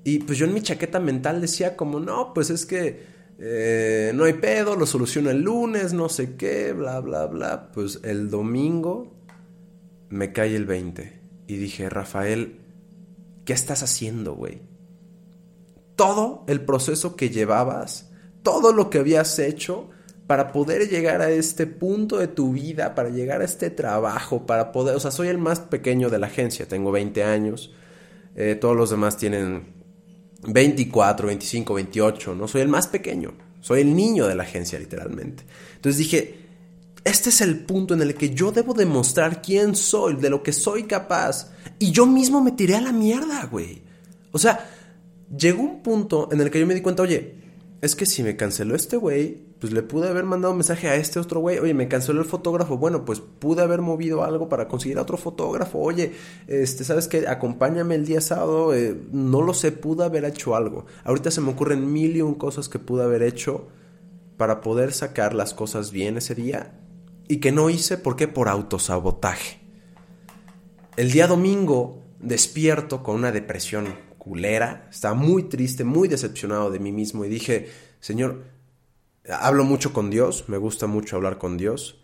Y 0.05 0.21
pues 0.21 0.39
yo 0.39 0.47
en 0.47 0.55
mi 0.55 0.63
chaqueta 0.63 1.01
mental 1.01 1.41
decía 1.41 1.77
como, 1.77 2.01
no, 2.01 2.33
pues 2.33 2.51
es 2.51 2.67
que 2.67 3.03
eh, 3.39 4.13
no 4.15 4.25
hay 4.25 4.35
pedo, 4.35 4.77
lo 4.77 4.87
soluciono 4.87 5.31
el 5.31 5.43
lunes, 5.43 5.93
no 5.93 6.09
sé 6.09 6.37
qué, 6.37 6.73
bla, 6.73 7.01
bla, 7.01 7.27
bla. 7.27 7.71
Pues 7.73 8.01
el 8.03 8.31
domingo 8.31 9.15
me 10.09 10.33
cae 10.33 10.55
el 10.55 10.67
20 10.67 11.21
y 11.47 11.57
dije, 11.57 11.89
Rafael, 11.89 12.61
¿qué 13.45 13.53
estás 13.53 13.83
haciendo, 13.83 14.35
güey? 14.35 14.63
Todo 15.97 16.45
el 16.49 16.61
proceso 16.63 17.17
que 17.17 17.31
llevabas, 17.31 18.11
todo 18.43 18.73
lo 18.73 18.91
que 18.91 18.99
habías 18.99 19.39
hecho 19.39 19.91
para 20.31 20.53
poder 20.53 20.89
llegar 20.89 21.23
a 21.23 21.31
este 21.33 21.67
punto 21.67 22.19
de 22.19 22.29
tu 22.29 22.53
vida, 22.53 22.95
para 22.95 23.09
llegar 23.09 23.41
a 23.41 23.45
este 23.45 23.69
trabajo, 23.69 24.47
para 24.47 24.71
poder, 24.71 24.95
o 24.95 25.01
sea, 25.01 25.11
soy 25.11 25.27
el 25.27 25.39
más 25.39 25.59
pequeño 25.59 26.09
de 26.09 26.21
la 26.21 26.29
agencia, 26.29 26.69
tengo 26.69 26.93
20 26.93 27.25
años, 27.25 27.73
eh, 28.37 28.55
todos 28.55 28.77
los 28.77 28.91
demás 28.91 29.17
tienen 29.17 29.75
24, 30.47 31.27
25, 31.27 31.75
28, 31.75 32.35
¿no? 32.37 32.47
Soy 32.47 32.61
el 32.61 32.69
más 32.69 32.87
pequeño, 32.87 33.33
soy 33.61 33.81
el 33.81 33.97
niño 33.97 34.29
de 34.29 34.37
la 34.37 34.45
agencia 34.45 34.79
literalmente. 34.79 35.43
Entonces 35.75 35.99
dije, 35.99 36.39
este 37.03 37.31
es 37.31 37.41
el 37.41 37.65
punto 37.65 37.95
en 37.95 38.03
el 38.03 38.15
que 38.15 38.31
yo 38.31 38.53
debo 38.53 38.73
demostrar 38.73 39.43
quién 39.43 39.75
soy, 39.75 40.15
de 40.15 40.31
lo 40.31 40.45
que 40.45 40.53
soy 40.53 40.85
capaz. 40.85 41.51
Y 41.81 41.91
yo 41.91 42.07
mismo 42.07 42.41
me 42.41 42.53
tiré 42.53 42.77
a 42.77 42.81
la 42.81 42.93
mierda, 42.93 43.47
güey. 43.47 43.83
O 44.31 44.39
sea, 44.39 44.71
llegó 45.37 45.61
un 45.61 45.83
punto 45.83 46.29
en 46.31 46.41
el 46.41 46.53
que 46.53 46.61
yo 46.61 46.69
me 46.69 46.75
di 46.75 46.83
cuenta, 46.83 47.03
oye, 47.03 47.40
es 47.81 47.97
que 47.97 48.05
si 48.05 48.23
me 48.23 48.37
canceló 48.37 48.75
este 48.75 48.97
güey, 48.97 49.43
pues 49.59 49.73
le 49.73 49.83
pude 49.83 50.09
haber 50.09 50.25
mandado 50.25 50.53
un 50.53 50.59
mensaje 50.59 50.89
a 50.89 50.97
este 50.97 51.19
otro 51.19 51.41
güey, 51.41 51.59
oye, 51.59 51.73
me 51.73 51.89
canceló 51.89 52.21
el 52.21 52.27
fotógrafo, 52.27 52.77
bueno, 52.77 53.05
pues 53.07 53.21
pude 53.21 53.63
haber 53.63 53.81
movido 53.81 54.23
algo 54.23 54.49
para 54.51 54.69
conseguir 54.69 54.99
a 54.99 55.03
otro 55.03 55.17
fotógrafo, 55.17 55.79
oye, 55.79 56.13
este, 56.47 56.85
¿sabes 56.85 57.09
qué? 57.09 57.27
Acompáñame 57.27 57.95
el 57.95 58.05
día 58.05 58.21
sábado, 58.21 58.75
eh, 58.75 59.01
no 59.13 59.41
lo 59.41 59.55
sé, 59.55 59.73
pude 59.73 60.05
haber 60.05 60.25
hecho 60.25 60.55
algo. 60.57 60.85
Ahorita 61.05 61.31
se 61.31 61.41
me 61.41 61.51
ocurren 61.51 61.91
mil 61.91 62.17
y 62.17 62.23
un 62.23 62.35
cosas 62.35 62.69
que 62.69 62.79
pude 62.79 63.03
haber 63.03 63.23
hecho 63.23 63.69
para 64.37 64.61
poder 64.61 64.93
sacar 64.93 65.35
las 65.35 65.55
cosas 65.55 65.91
bien 65.91 66.19
ese 66.19 66.35
día 66.35 66.79
y 67.29 67.39
que 67.39 67.53
no 67.53 67.71
hice, 67.71 67.97
¿por 67.97 68.17
qué? 68.17 68.29
Por 68.29 68.49
autosabotaje. 68.49 69.61
El 70.97 71.13
día 71.13 71.27
domingo 71.27 72.03
despierto 72.19 73.03
con 73.03 73.17
una 73.17 73.33
depresión 73.33 73.87
culera, 74.21 74.87
estaba 74.91 75.15
muy 75.15 75.45
triste, 75.45 75.83
muy 75.83 76.07
decepcionado 76.07 76.71
de 76.71 76.79
mí 76.79 76.93
mismo 76.93 77.25
y 77.25 77.29
dije, 77.29 77.69
Señor, 78.01 78.45
hablo 79.29 79.65
mucho 79.65 79.93
con 79.93 80.11
Dios, 80.11 80.45
me 80.49 80.59
gusta 80.59 80.87
mucho 80.87 81.17
hablar 81.17 81.39
con 81.39 81.57
Dios, 81.57 82.01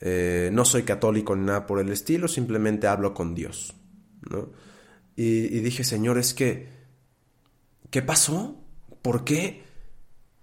eh, 0.00 0.50
no 0.52 0.64
soy 0.64 0.82
católico 0.82 1.36
ni 1.36 1.44
nada 1.44 1.66
por 1.66 1.78
el 1.78 1.90
estilo, 1.90 2.26
simplemente 2.26 2.86
hablo 2.86 3.12
con 3.12 3.34
Dios, 3.34 3.74
¿no? 4.30 4.50
Y, 5.14 5.56
y 5.56 5.60
dije, 5.60 5.84
Señor, 5.84 6.16
es 6.18 6.32
que, 6.32 6.68
¿qué 7.90 8.00
pasó? 8.02 8.64
¿Por 9.02 9.24
qué? 9.24 9.62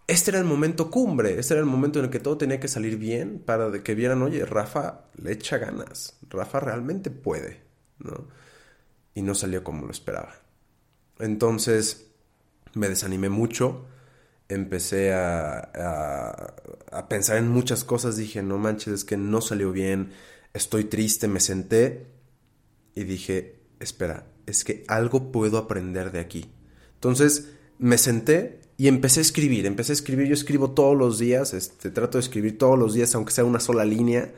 Este 0.08 0.30
era 0.30 0.40
el 0.40 0.46
momento 0.46 0.92
cumbre, 0.92 1.40
este 1.40 1.56
era 1.56 1.62
el 1.62 1.66
momento 1.66 1.98
en 1.98 2.06
el 2.06 2.12
que 2.12 2.20
todo 2.20 2.38
tenía 2.38 2.60
que 2.60 2.68
salir 2.68 2.98
bien 2.98 3.40
para 3.40 3.72
que 3.82 3.96
vieran, 3.96 4.22
oye, 4.22 4.46
Rafa 4.46 5.06
le 5.16 5.32
echa 5.32 5.58
ganas, 5.58 6.20
Rafa 6.30 6.60
realmente 6.60 7.10
puede, 7.10 7.62
¿no? 7.98 8.28
Y 9.16 9.24
no 9.24 9.34
salió 9.34 9.64
como 9.64 9.86
lo 9.86 9.92
esperaba. 9.92 10.45
Entonces 11.20 12.08
me 12.74 12.90
desanimé 12.90 13.30
mucho 13.30 13.86
empecé 14.50 15.14
a, 15.14 16.56
pensar 17.10 17.38
en 17.38 17.50
muchas 17.50 17.84
cosas, 17.84 18.18
dije, 18.18 18.42
no 18.42 18.58
manches, 18.58 18.94
es 18.94 19.06
que 19.06 19.18
no 19.18 19.42
salió 19.42 19.72
bien, 19.72 20.12
estoy 20.54 20.86
triste, 20.86 21.28
me 21.28 21.40
senté 21.40 22.08
y 22.94 23.04
dije, 23.04 23.60
espera, 23.80 24.28
es 24.46 24.64
que 24.64 24.84
algo 24.88 25.32
puedo 25.32 25.58
aprender 25.58 26.12
de 26.12 26.20
aquí. 26.20 26.50
Entonces 26.96 27.50
me 27.78 27.98
senté 27.98 28.62
y 28.78 28.88
empecé 28.88 29.20
a 29.20 29.24
escribir, 29.24 29.66
empecé 29.66 29.92
a 29.92 29.96
escribir, 29.96 30.28
yo 30.28 30.34
escribo 30.34 30.72
todos 30.72 30.98
los 30.98 31.20
días, 31.20 31.54
este, 31.54 31.90
trato 31.92 32.18
de 32.18 32.24
escribir 32.24 32.58
todos 32.58 32.78
los 32.78 32.94
días, 32.94 33.14
aunque 33.16 33.34
sea 33.34 33.46
una 33.46 33.60
sola 33.60 33.86
línea, 33.86 34.34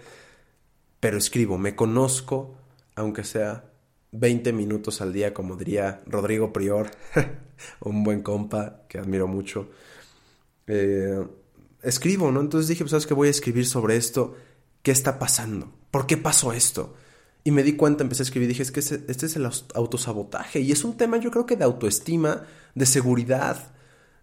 pero 0.99 1.17
escribo, 1.17 1.57
me 1.57 1.75
conozco, 1.75 2.55
aunque 2.95 3.23
sea 3.23 3.71
20 4.11 4.53
minutos 4.53 5.01
al 5.01 5.13
día, 5.13 5.33
como 5.33 5.55
diría 5.55 6.01
Rodrigo 6.05 6.53
Prior, 6.53 6.91
un 7.81 8.03
buen 8.03 8.21
compa 8.21 8.83
que 8.87 8.97
admiro 8.97 9.27
mucho. 9.27 9.69
Eh, 10.67 11.25
escribo, 11.81 12.31
¿no? 12.31 12.41
Entonces 12.41 12.67
dije, 12.67 12.83
pues 12.83 12.91
sabes 12.91 13.07
que 13.07 13.13
voy 13.13 13.27
a 13.27 13.31
escribir 13.31 13.65
sobre 13.65 13.95
esto, 13.95 14.35
¿qué 14.81 14.91
está 14.91 15.19
pasando? 15.19 15.71
¿Por 15.91 16.07
qué 16.07 16.17
pasó 16.17 16.53
esto? 16.53 16.95
Y 17.43 17.51
me 17.51 17.63
di 17.63 17.73
cuenta, 17.73 18.03
empecé 18.03 18.23
a 18.23 18.25
escribir, 18.25 18.49
dije, 18.49 18.63
es 18.63 18.71
que 18.71 18.81
este 18.81 19.25
es 19.25 19.35
el 19.35 19.49
autosabotaje 19.73 20.59
y 20.59 20.71
es 20.71 20.83
un 20.83 20.97
tema 20.97 21.17
yo 21.17 21.31
creo 21.31 21.45
que 21.45 21.55
de 21.55 21.63
autoestima, 21.63 22.45
de 22.75 22.85
seguridad, 22.85 23.71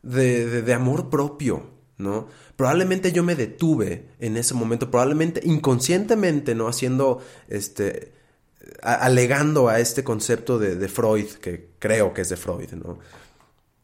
de, 0.03 0.63
de, 0.63 0.75
amor 0.75 1.09
propio, 1.09 1.71
¿no? 1.97 2.29
Probablemente 2.57 3.13
yo 3.13 3.23
me 3.23 3.35
detuve 3.35 4.11
en 4.19 4.37
ese 4.37 4.53
momento, 4.53 4.91
probablemente 4.91 5.41
inconscientemente, 5.43 6.55
¿no? 6.55 6.69
Haciendo, 6.69 7.23
este, 7.49 8.13
alegando 8.83 9.69
a 9.69 9.81
este 9.81 10.05
concepto 10.05 10.59
de, 10.59 10.89
Freud, 10.89 11.27
que 11.41 11.71
creo 11.79 12.13
que 12.13 12.23
es 12.23 12.29
de 12.29 12.37
Freud, 12.37 12.73
¿no? 12.73 12.99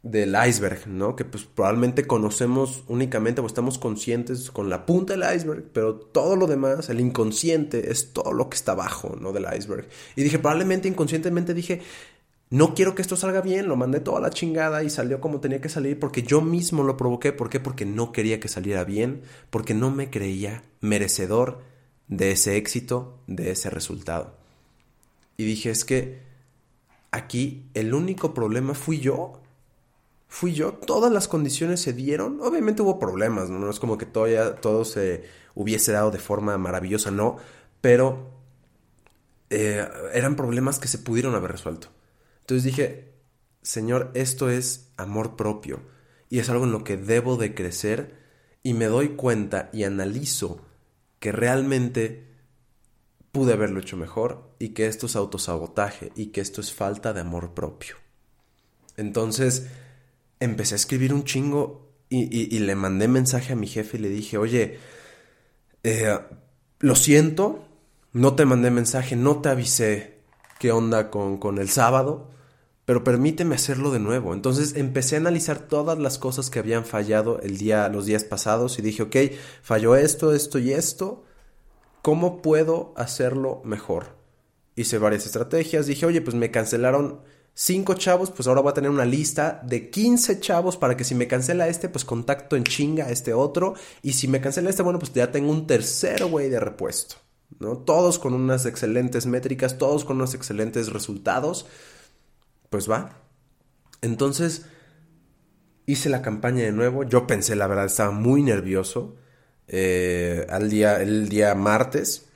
Del 0.03 0.35
iceberg, 0.47 0.87
¿no? 0.87 1.15
Que 1.15 1.25
pues 1.25 1.45
probablemente 1.45 2.07
conocemos 2.07 2.85
únicamente 2.89 3.41
o 3.41 3.47
estamos 3.47 3.79
conscientes 3.79 4.51
con 4.51 4.71
la 4.71 4.87
punta 4.87 5.15
del 5.15 5.37
iceberg, 5.37 5.65
pero 5.73 5.95
todo 5.95 6.37
lo 6.37 6.47
demás, 6.47 6.89
el 6.89 7.01
inconsciente, 7.01 7.91
es 7.91 8.13
todo 8.13 8.33
lo 8.33 8.49
que 8.49 8.57
está 8.57 8.73
abajo, 8.73 9.17
¿no? 9.21 9.33
Del 9.33 9.47
iceberg. 9.57 9.89
Y 10.17 10.23
dije, 10.23 10.39
probablemente 10.39 10.89
inconscientemente 10.89 11.53
dije, 11.53 11.83
no 12.51 12.75
quiero 12.75 12.97
que 12.97 13.03
esto 13.03 13.15
salga 13.15 13.43
bien, 13.43 13.69
lo 13.69 13.77
mandé 13.77 14.01
toda 14.01 14.21
la 14.21 14.31
chingada 14.31 14.83
y 14.83 14.91
salió 14.91 15.21
como 15.21 15.41
tenía 15.41 15.61
que 15.61 15.69
salir 15.69 16.01
porque 16.01 16.23
yo 16.23 16.41
mismo 16.41 16.83
lo 16.83 16.97
provoqué. 16.97 17.33
¿Por 17.33 17.49
qué? 17.49 17.61
Porque 17.61 17.87
no 17.87 18.11
quería 18.11 18.41
que 18.41 18.49
saliera 18.49 18.85
bien, 18.85 19.23
porque 19.51 19.73
no 19.73 19.91
me 19.91 20.11
creía 20.11 20.65
merecedor 20.81 21.61
de 22.09 22.33
ese 22.33 22.57
éxito, 22.57 23.23
de 23.29 23.53
ese 23.53 23.71
resultado. 23.71 24.40
Y 25.41 25.45
dije, 25.47 25.71
es 25.71 25.87
que 25.87 26.21
aquí 27.13 27.71
el 27.73 27.95
único 27.95 28.35
problema 28.35 28.75
fui 28.75 29.01
yo. 29.01 29.41
Fui 30.29 30.53
yo, 30.53 30.75
todas 30.75 31.11
las 31.11 31.29
condiciones 31.29 31.81
se 31.81 31.95
dieron. 31.95 32.43
Obviamente 32.43 32.83
hubo 32.83 32.99
problemas, 32.99 33.49
no, 33.49 33.71
es 33.71 33.81
como 33.81 33.97
que 33.97 34.05
todo, 34.05 34.27
todo 34.57 34.85
se 34.85 35.25
hubiese 35.55 35.93
dado 35.93 36.11
de 36.11 36.19
forma 36.19 36.59
maravillosa, 36.59 37.11
no, 37.11 37.39
pero 37.81 38.33
eh, 39.49 39.89
eran 40.13 40.37
problemas 40.37 40.79
que 40.79 40.89
se 40.89 40.99
pudieron 40.99 41.35
haber 41.35 41.53
resuelto. 41.53 41.89
Entonces 42.41 42.65
dije, 42.65 43.15
Señor, 43.63 44.11
esto 44.13 44.51
es 44.51 44.91
amor 44.99 45.37
propio 45.37 45.81
y 46.29 46.41
es 46.41 46.51
algo 46.51 46.65
en 46.65 46.73
lo 46.73 46.85
que 46.85 46.99
debo 46.99 47.39
de 47.39 47.55
crecer 47.55 48.15
y 48.63 48.75
me 48.75 48.85
doy 48.85 49.17
cuenta 49.17 49.71
y 49.73 49.85
analizo 49.85 50.61
que 51.19 51.33
realmente 51.33 52.30
pude 53.33 53.53
haberlo 53.53 53.81
hecho 53.81 53.97
mejor 53.97 54.55
y 54.59 54.71
que 54.71 54.87
esto 54.87 55.07
es 55.07 55.17
autosabotaje 55.17 56.13
y 56.17 56.27
que 56.27 56.41
esto 56.41 56.61
es 56.61 56.73
falta 56.73 57.13
de 57.13 57.21
amor 57.21 57.55
propio. 57.55 57.97
Entonces 58.97 59.67
empecé 60.41 60.75
a 60.75 60.77
escribir 60.77 61.15
un 61.15 61.25
chingo 61.25 61.89
y, 62.13 62.59
le 62.59 62.75
mandé 62.75 63.07
mensaje 63.07 63.53
a 63.53 63.57
mi 63.57 63.69
jefe 63.69 63.97
y 63.97 64.01
le 64.01 64.09
dije, 64.09 64.37
oye, 64.37 64.79
eh, 65.85 66.19
lo 66.81 66.97
siento, 66.97 67.65
no 68.13 68.35
te 68.35 68.45
mandé 68.45 68.73
mensaje, 68.73 69.15
no 69.15 69.41
te 69.41 69.49
avisé 69.49 70.19
qué 70.59 70.73
onda 70.73 71.09
con, 71.09 71.39
con 71.39 71.59
el 71.59 71.69
sábado, 71.69 72.29
pero 72.85 73.05
permíteme 73.05 73.55
hacerlo 73.55 73.93
de 73.93 74.01
nuevo. 74.01 74.35
Entonces 74.35 74.75
empecé 74.75 75.15
a 75.15 75.21
analizar 75.21 75.61
todas 75.61 75.99
las 75.99 76.19
cosas 76.19 76.51
que 76.51 76.59
habían 76.59 76.85
fallado 76.85 77.41
el 77.43 77.59
día, 77.59 77.89
los 77.89 78.07
días 78.07 78.25
pasados 78.25 78.81
y 78.81 78.83
dije, 78.83 79.05
ok, 79.05 79.17
falló 79.63 79.95
esto, 79.95 80.35
esto 80.35 80.59
y 80.59 80.73
esto. 80.73 81.23
¿Cómo 82.03 82.43
puedo 82.43 82.93
hacerlo 82.97 83.61
mejor? 83.65 84.17
Hice 84.75 84.99
varias 84.99 85.27
estrategias. 85.27 85.87
Dije, 85.87 86.07
oye, 86.07 86.21
pues 86.23 86.35
me 86.35 86.51
cancelaron 86.51 87.21
cinco 87.55 87.95
chavos, 87.95 88.31
pues 88.31 88.49
ahora 88.49 88.63
voy 88.63 88.71
a 88.71 88.75
tener 88.75 88.91
una 88.91 89.05
lista 89.05 89.61
de 89.65 89.91
15 89.91 90.41
chavos 90.41 90.77
para 90.77 90.97
que 90.97 91.05
si 91.05 91.15
me 91.15 91.29
cancela 91.29 91.69
este, 91.69 91.89
pues 91.89 92.05
contacto 92.05 92.57
en 92.57 92.65
chinga 92.65 93.07
a 93.07 93.11
este 93.11 93.35
otro. 93.35 93.75
Y 94.03 94.13
si 94.15 94.29
me 94.29 94.41
cancela 94.41 94.71
este, 94.71 94.83
bueno, 94.83 94.99
pues 94.99 95.13
ya 95.13 95.31
tengo 95.31 95.51
un 95.51 95.67
tercero 95.67 96.29
güey 96.29 96.49
de 96.49 96.61
repuesto. 96.61 97.17
¿no? 97.59 97.79
Todos 97.79 98.19
con 98.19 98.33
unas 98.33 98.65
excelentes 98.65 99.27
métricas, 99.27 99.77
todos 99.77 100.05
con 100.05 100.17
unos 100.17 100.35
excelentes 100.35 100.93
resultados 100.93 101.67
pues 102.71 102.89
va. 102.89 103.17
Entonces 104.01 104.67
hice 105.85 106.09
la 106.09 106.23
campaña 106.23 106.63
de 106.63 106.73
nuevo. 106.73 107.03
Yo 107.03 107.27
pensé, 107.27 107.57
la 107.57 107.67
verdad, 107.67 107.85
estaba 107.85 108.13
muy 108.13 108.43
nervioso. 108.43 109.17
Eh, 109.73 110.47
al 110.51 110.69
día, 110.69 111.01
el 111.01 111.29
día 111.29 111.55
martes, 111.55 112.27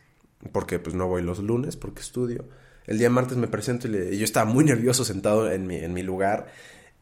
porque 0.53 0.79
pues 0.79 0.95
no 0.95 1.09
voy 1.09 1.21
los 1.21 1.41
lunes, 1.41 1.77
porque 1.77 2.01
estudio. 2.01 2.45
El 2.87 2.99
día 2.99 3.11
martes 3.11 3.37
me 3.37 3.49
presento 3.49 3.89
y, 3.89 4.17
yo 4.17 4.25
estaba 4.25 4.49
muy 4.49 4.65
nervioso 4.65 5.05
sentado 5.05 5.51
en 5.51 5.67
mi, 5.67 5.77
en 5.77 5.93
mi 5.93 6.03
lugar. 6.03 6.47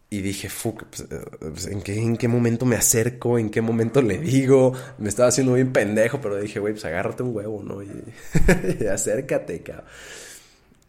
Y 0.09 0.21
dije, 0.21 0.49
fuck, 0.49 0.85
pues, 0.85 1.03
eh, 1.11 1.21
pues, 1.39 1.67
¿en, 1.67 1.83
qué, 1.83 1.99
¿en 1.99 2.17
qué 2.17 2.29
momento 2.29 2.65
me 2.67 2.77
acerco? 2.77 3.39
¿En 3.39 3.51
qué 3.51 3.61
momento 3.61 4.01
le 4.01 4.19
digo? 4.19 4.73
Me 4.99 5.09
estaba 5.09 5.29
haciendo 5.29 5.55
bien 5.55 5.73
pendejo, 5.73 6.21
pero 6.21 6.37
dije, 6.39 6.61
güey, 6.61 6.75
pues 6.75 6.85
agárrate 6.87 7.23
un 7.23 7.35
huevo, 7.35 7.63
¿no? 7.63 7.83
Y, 7.83 8.87
acércate, 8.93 9.63
cabrón. 9.63 9.87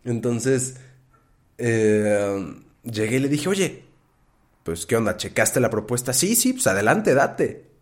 Entonces, 0.05 0.75
eh, 1.57 2.53
llegué 2.83 3.17
y 3.17 3.19
le 3.19 3.29
dije, 3.29 3.49
oye, 3.49 3.83
pues 4.63 4.85
¿qué 4.85 4.95
onda? 4.95 5.17
¿Checaste 5.17 5.59
la 5.59 5.69
propuesta? 5.69 6.13
Sí, 6.13 6.35
sí, 6.35 6.53
pues 6.53 6.67
adelante, 6.67 7.13
date. 7.13 7.72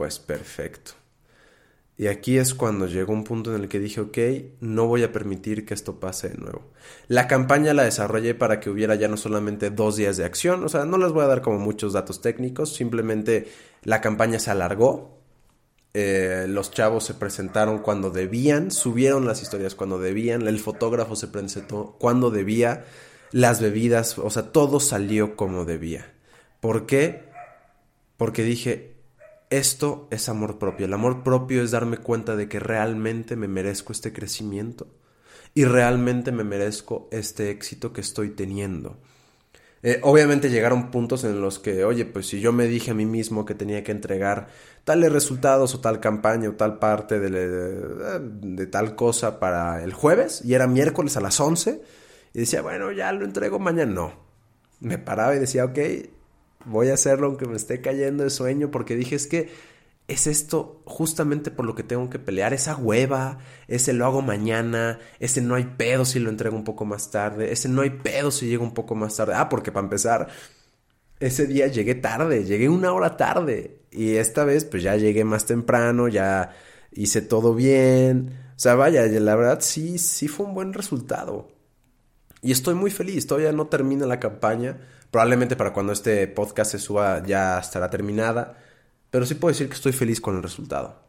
Pues 0.00 0.18
perfecto. 0.18 0.92
Y 1.98 2.06
aquí 2.06 2.38
es 2.38 2.54
cuando 2.54 2.86
llegó 2.86 3.12
un 3.12 3.22
punto 3.22 3.54
en 3.54 3.60
el 3.60 3.68
que 3.68 3.78
dije, 3.78 4.00
ok, 4.00 4.18
no 4.60 4.86
voy 4.86 5.02
a 5.02 5.12
permitir 5.12 5.66
que 5.66 5.74
esto 5.74 6.00
pase 6.00 6.30
de 6.30 6.38
nuevo. 6.38 6.70
La 7.06 7.28
campaña 7.28 7.74
la 7.74 7.82
desarrollé 7.82 8.34
para 8.34 8.60
que 8.60 8.70
hubiera 8.70 8.94
ya 8.94 9.08
no 9.08 9.18
solamente 9.18 9.68
dos 9.68 9.96
días 9.96 10.16
de 10.16 10.24
acción, 10.24 10.64
o 10.64 10.70
sea, 10.70 10.86
no 10.86 10.96
les 10.96 11.12
voy 11.12 11.22
a 11.24 11.26
dar 11.26 11.42
como 11.42 11.58
muchos 11.58 11.92
datos 11.92 12.22
técnicos, 12.22 12.74
simplemente 12.74 13.52
la 13.82 14.00
campaña 14.00 14.38
se 14.38 14.50
alargó, 14.50 15.20
eh, 15.92 16.46
los 16.48 16.70
chavos 16.70 17.04
se 17.04 17.12
presentaron 17.12 17.80
cuando 17.80 18.08
debían, 18.08 18.70
subieron 18.70 19.26
las 19.26 19.42
historias 19.42 19.74
cuando 19.74 19.98
debían, 19.98 20.48
el 20.48 20.60
fotógrafo 20.60 21.14
se 21.14 21.28
presentó 21.28 21.98
cuando 22.00 22.30
debía, 22.30 22.86
las 23.32 23.60
bebidas, 23.60 24.18
o 24.18 24.30
sea, 24.30 24.44
todo 24.44 24.80
salió 24.80 25.36
como 25.36 25.66
debía. 25.66 26.10
¿Por 26.60 26.86
qué? 26.86 27.28
Porque 28.16 28.44
dije, 28.44 28.99
esto 29.50 30.08
es 30.10 30.28
amor 30.28 30.58
propio. 30.58 30.86
El 30.86 30.94
amor 30.94 31.22
propio 31.22 31.62
es 31.62 31.72
darme 31.72 31.98
cuenta 31.98 32.36
de 32.36 32.48
que 32.48 32.60
realmente 32.60 33.36
me 33.36 33.48
merezco 33.48 33.92
este 33.92 34.12
crecimiento 34.12 34.86
y 35.54 35.64
realmente 35.64 36.32
me 36.32 36.44
merezco 36.44 37.08
este 37.10 37.50
éxito 37.50 37.92
que 37.92 38.00
estoy 38.00 38.30
teniendo. 38.30 38.96
Eh, 39.82 39.98
obviamente 40.02 40.50
llegaron 40.50 40.90
puntos 40.90 41.24
en 41.24 41.40
los 41.40 41.58
que, 41.58 41.84
oye, 41.84 42.04
pues 42.04 42.26
si 42.26 42.40
yo 42.40 42.52
me 42.52 42.66
dije 42.66 42.90
a 42.90 42.94
mí 42.94 43.06
mismo 43.06 43.46
que 43.46 43.54
tenía 43.54 43.82
que 43.82 43.92
entregar 43.92 44.48
tales 44.84 45.10
resultados 45.10 45.74
o 45.74 45.80
tal 45.80 46.00
campaña 46.00 46.50
o 46.50 46.52
tal 46.52 46.78
parte 46.78 47.18
de, 47.18 48.66
tal 48.66 48.94
cosa 48.94 49.40
para 49.40 49.82
el 49.82 49.94
jueves 49.94 50.42
y 50.44 50.54
era 50.54 50.66
miércoles 50.66 51.16
a 51.16 51.20
las 51.20 51.40
11 51.40 51.82
y 52.34 52.38
decía, 52.38 52.60
bueno, 52.62 52.92
ya 52.92 53.10
lo 53.12 53.24
entrego 53.24 53.58
mañana. 53.58 53.92
No, 53.92 54.12
me 54.80 54.98
paraba 54.98 55.34
y 55.34 55.38
decía, 55.38 55.64
ok, 55.64 55.78
voy 56.64 56.88
a 56.88 56.94
hacerlo 56.94 57.26
aunque 57.26 57.46
me 57.46 57.56
esté 57.56 57.80
cayendo 57.80 58.24
de 58.24 58.30
sueño 58.30 58.70
porque 58.70 58.96
dije, 58.96 59.16
es 59.16 59.26
que 59.26 59.50
es 60.08 60.26
esto 60.26 60.82
justamente 60.86 61.50
por 61.50 61.64
lo 61.64 61.74
que 61.74 61.84
tengo 61.84 62.10
que 62.10 62.18
pelear, 62.18 62.52
esa 62.52 62.76
hueva, 62.76 63.38
ese 63.68 63.92
lo 63.92 64.06
hago 64.06 64.22
mañana, 64.22 64.98
ese 65.20 65.40
no 65.40 65.54
hay 65.54 65.64
pedo 65.76 66.04
si 66.04 66.18
lo 66.18 66.30
entrego 66.30 66.56
un 66.56 66.64
poco 66.64 66.84
más 66.84 67.10
tarde, 67.12 67.52
ese 67.52 67.68
no 67.68 67.82
hay 67.82 67.90
pedo 67.90 68.30
si 68.32 68.48
llego 68.48 68.64
un 68.64 68.74
poco 68.74 68.96
más 68.96 69.16
tarde. 69.16 69.34
Ah, 69.36 69.48
porque 69.48 69.70
para 69.70 69.84
empezar, 69.84 70.28
ese 71.20 71.46
día 71.46 71.68
llegué 71.68 71.94
tarde, 71.94 72.44
llegué 72.44 72.68
una 72.68 72.92
hora 72.92 73.16
tarde 73.16 73.82
y 73.90 74.16
esta 74.16 74.44
vez 74.44 74.64
pues 74.64 74.82
ya 74.82 74.96
llegué 74.96 75.24
más 75.24 75.46
temprano, 75.46 76.08
ya 76.08 76.56
hice 76.92 77.22
todo 77.22 77.54
bien. 77.54 78.36
O 78.56 78.58
sea, 78.58 78.74
vaya, 78.74 79.06
la 79.06 79.36
verdad 79.36 79.58
sí, 79.60 79.98
sí 79.98 80.28
fue 80.28 80.46
un 80.46 80.54
buen 80.54 80.72
resultado. 80.72 81.48
Y 82.42 82.52
estoy 82.52 82.74
muy 82.74 82.90
feliz, 82.90 83.26
todavía 83.26 83.52
no 83.52 83.68
termina 83.68 84.06
la 84.06 84.20
campaña. 84.20 84.78
Probablemente 85.10 85.56
para 85.56 85.72
cuando 85.72 85.92
este 85.92 86.26
podcast 86.28 86.72
se 86.72 86.78
suba 86.78 87.22
ya 87.24 87.58
estará 87.58 87.90
terminada 87.90 88.56
pero 89.10 89.26
sí 89.26 89.34
puedo 89.34 89.52
decir 89.52 89.68
que 89.68 89.74
estoy 89.74 89.92
feliz 89.92 90.20
con 90.20 90.36
el 90.36 90.42
resultado. 90.42 91.02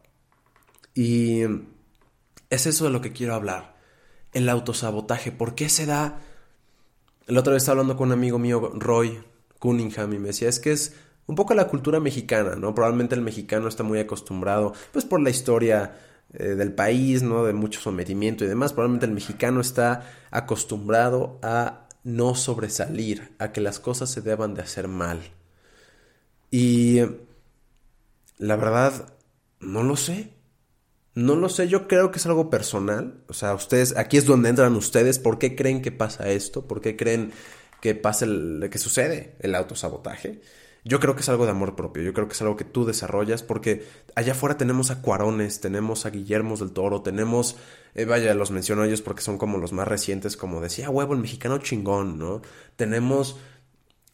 Y 0.94 1.42
es 2.50 2.66
eso 2.66 2.84
de 2.84 2.90
lo 2.90 3.00
que 3.00 3.12
quiero 3.12 3.34
hablar. 3.34 3.76
El 4.32 4.48
autosabotaje. 4.48 5.30
¿Por 5.30 5.54
qué 5.54 5.68
se 5.68 5.86
da? 5.86 6.20
La 7.26 7.40
otra 7.40 7.52
vez 7.52 7.62
estaba 7.62 7.80
hablando 7.80 7.96
con 7.96 8.08
un 8.08 8.14
amigo 8.14 8.38
mío, 8.38 8.72
Roy 8.74 9.22
Cunningham, 9.60 10.12
y 10.12 10.18
me 10.18 10.28
decía, 10.28 10.48
es 10.48 10.58
que 10.58 10.72
es 10.72 10.94
un 11.26 11.36
poco 11.36 11.54
la 11.54 11.68
cultura 11.68 12.00
mexicana, 12.00 12.56
¿no? 12.56 12.74
Probablemente 12.74 13.14
el 13.14 13.20
mexicano 13.20 13.68
está 13.68 13.84
muy 13.84 14.00
acostumbrado, 14.00 14.74
pues 14.90 15.04
por 15.04 15.20
la 15.20 15.30
historia 15.30 15.96
eh, 16.32 16.56
del 16.56 16.74
país, 16.74 17.22
¿no? 17.22 17.44
De 17.44 17.52
mucho 17.52 17.80
sometimiento 17.80 18.44
y 18.44 18.48
demás, 18.48 18.72
probablemente 18.72 19.06
el 19.06 19.12
mexicano 19.12 19.60
está 19.60 20.10
acostumbrado 20.32 21.38
a 21.42 21.81
no 22.04 22.34
sobresalir, 22.34 23.34
a 23.38 23.52
que 23.52 23.60
las 23.60 23.78
cosas 23.78 24.10
se 24.10 24.20
deban 24.20 24.54
de 24.54 24.62
hacer 24.62 24.88
mal. 24.88 25.20
Y 26.50 27.00
la 28.38 28.56
verdad, 28.56 29.14
no 29.60 29.82
lo 29.82 29.96
sé. 29.96 30.30
No 31.14 31.36
lo 31.36 31.48
sé, 31.48 31.68
yo 31.68 31.88
creo 31.88 32.10
que 32.10 32.18
es 32.18 32.26
algo 32.26 32.50
personal. 32.50 33.22
O 33.28 33.34
sea, 33.34 33.54
ustedes, 33.54 33.96
aquí 33.96 34.16
es 34.16 34.24
donde 34.24 34.48
entran 34.48 34.74
ustedes. 34.74 35.18
¿Por 35.18 35.38
qué 35.38 35.54
creen 35.54 35.82
que 35.82 35.92
pasa 35.92 36.28
esto? 36.28 36.66
¿Por 36.66 36.80
qué 36.80 36.96
creen 36.96 37.32
que 37.80 37.94
pasa 37.94 38.24
el, 38.24 38.68
que 38.70 38.78
sucede 38.78 39.36
el 39.40 39.54
autosabotaje? 39.54 40.40
Yo 40.84 40.98
creo 40.98 41.14
que 41.14 41.20
es 41.20 41.28
algo 41.28 41.44
de 41.44 41.52
amor 41.52 41.76
propio, 41.76 42.02
yo 42.02 42.12
creo 42.12 42.26
que 42.26 42.34
es 42.34 42.42
algo 42.42 42.56
que 42.56 42.64
tú 42.64 42.84
desarrollas 42.84 43.44
porque 43.44 43.86
allá 44.16 44.32
afuera 44.32 44.56
tenemos 44.56 44.90
a 44.90 45.00
Cuarones, 45.00 45.60
tenemos 45.60 46.06
a 46.06 46.10
Guillermos 46.10 46.58
del 46.58 46.72
Toro, 46.72 47.02
tenemos, 47.02 47.56
eh, 47.94 48.04
vaya, 48.04 48.34
los 48.34 48.50
menciono 48.50 48.82
ellos 48.82 49.00
porque 49.00 49.22
son 49.22 49.38
como 49.38 49.58
los 49.58 49.72
más 49.72 49.86
recientes, 49.86 50.36
como 50.36 50.60
decía, 50.60 50.90
huevo, 50.90 51.14
el 51.14 51.20
mexicano 51.20 51.58
chingón, 51.58 52.18
¿no? 52.18 52.42
Tenemos 52.74 53.38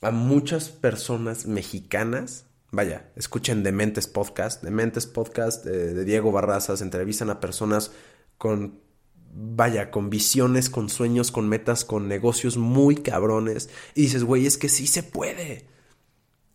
a 0.02 0.10
muchas 0.10 0.68
personas 0.68 1.46
mexicanas 1.46 2.44
Vaya, 2.70 3.10
escuchen 3.16 3.62
Dementes 3.62 4.06
Podcast. 4.06 4.62
Dementes 4.62 5.06
Podcast 5.06 5.64
eh, 5.64 5.70
de 5.70 6.04
Diego 6.04 6.32
Barrazas 6.32 6.82
entrevistan 6.82 7.30
a 7.30 7.40
personas 7.40 7.92
con, 8.36 8.80
vaya, 9.32 9.90
con 9.90 10.10
visiones, 10.10 10.68
con 10.68 10.90
sueños, 10.90 11.32
con 11.32 11.48
metas, 11.48 11.86
con 11.86 12.08
negocios 12.08 12.58
muy 12.58 12.96
cabrones. 12.96 13.70
Y 13.94 14.02
dices, 14.02 14.22
güey, 14.22 14.46
es 14.46 14.58
que 14.58 14.68
sí 14.68 14.86
se 14.86 15.02
puede. 15.02 15.64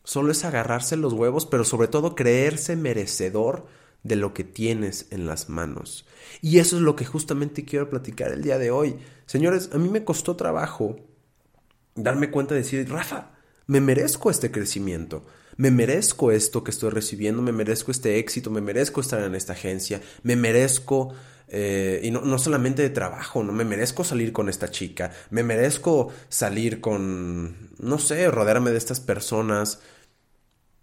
Solo 0.03 0.31
es 0.31 0.43
agarrarse 0.43 0.97
los 0.97 1.13
huevos, 1.13 1.45
pero 1.45 1.63
sobre 1.63 1.87
todo 1.87 2.15
creerse 2.15 2.75
merecedor 2.75 3.65
de 4.03 4.15
lo 4.15 4.33
que 4.33 4.43
tienes 4.43 5.07
en 5.11 5.25
las 5.25 5.49
manos. 5.49 6.05
Y 6.41 6.59
eso 6.59 6.75
es 6.75 6.81
lo 6.81 6.95
que 6.95 7.05
justamente 7.05 7.65
quiero 7.65 7.89
platicar 7.89 8.31
el 8.31 8.41
día 8.41 8.57
de 8.57 8.71
hoy. 8.71 8.97
Señores, 9.25 9.69
a 9.73 9.77
mí 9.77 9.89
me 9.89 10.03
costó 10.03 10.35
trabajo 10.35 10.97
darme 11.95 12.31
cuenta 12.31 12.53
de 12.53 12.61
decir, 12.61 12.89
Rafa, 12.89 13.31
me 13.67 13.79
merezco 13.79 14.29
este 14.29 14.51
crecimiento 14.51 15.25
me 15.57 15.71
merezco 15.71 16.31
esto 16.31 16.63
que 16.63 16.71
estoy 16.71 16.89
recibiendo, 16.89 17.41
me 17.41 17.51
merezco 17.51 17.91
este 17.91 18.17
éxito, 18.19 18.49
me 18.49 18.61
merezco 18.61 19.01
estar 19.01 19.23
en 19.23 19.35
esta 19.35 19.53
agencia, 19.53 20.01
me 20.23 20.35
merezco, 20.35 21.13
eh, 21.47 22.01
y 22.03 22.11
no, 22.11 22.37
solamente 22.39 22.81
de 22.81 22.89
trabajo, 22.89 23.43
no 23.43 23.51
me 23.51 23.65
merezco 23.65 24.03
salir 24.03 24.33
con 24.33 24.49
esta 24.49 24.71
chica, 24.71 25.11
me 25.29 25.43
merezco 25.43 26.11
salir 26.29 26.81
con, 26.81 27.69
no 27.79 27.99
sé, 27.99 28.29
rodearme 28.31 28.71
de 28.71 28.77
estas 28.77 28.99
personas. 28.99 29.79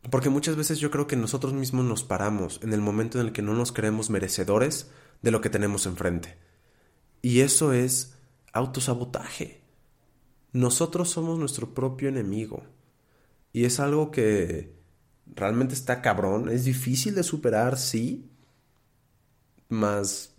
Porque 0.09 0.31
muchas 0.31 0.57
veces 0.57 0.79
yo 0.79 0.91
creo 0.91 1.07
que 1.07 1.17
nosotros 1.17 1.53
mismos 1.53 1.85
nos 1.85 2.05
paramos 2.05 2.61
en 2.63 2.73
el 2.73 2.81
momento 2.81 3.21
en 3.21 3.27
el 3.27 3.33
que 3.33 3.43
no 3.43 3.55
nos 3.55 3.73
creemos 3.73 4.09
merecedores 4.09 4.91
de 5.21 5.31
lo 5.31 5.41
que 5.43 5.51
tenemos 5.51 5.85
enfrente. 5.85 6.39
Y 7.21 7.41
eso 7.41 7.75
es 7.75 8.15
autosabotaje. 8.53 9.61
Nosotros 10.53 11.11
somos 11.11 11.39
nuestro 11.39 11.75
propio 11.75 12.09
enemigo. 12.09 12.65
Y 13.53 13.65
es 13.67 13.79
algo 13.79 14.11
que 14.11 14.73
realmente 15.27 15.75
está 15.75 16.01
cabrón. 16.01 16.49
Es 16.49 16.65
difícil 16.65 17.15
de 17.15 17.23
superar, 17.23 17.77
sí. 17.77 18.31
Mas 19.69 20.35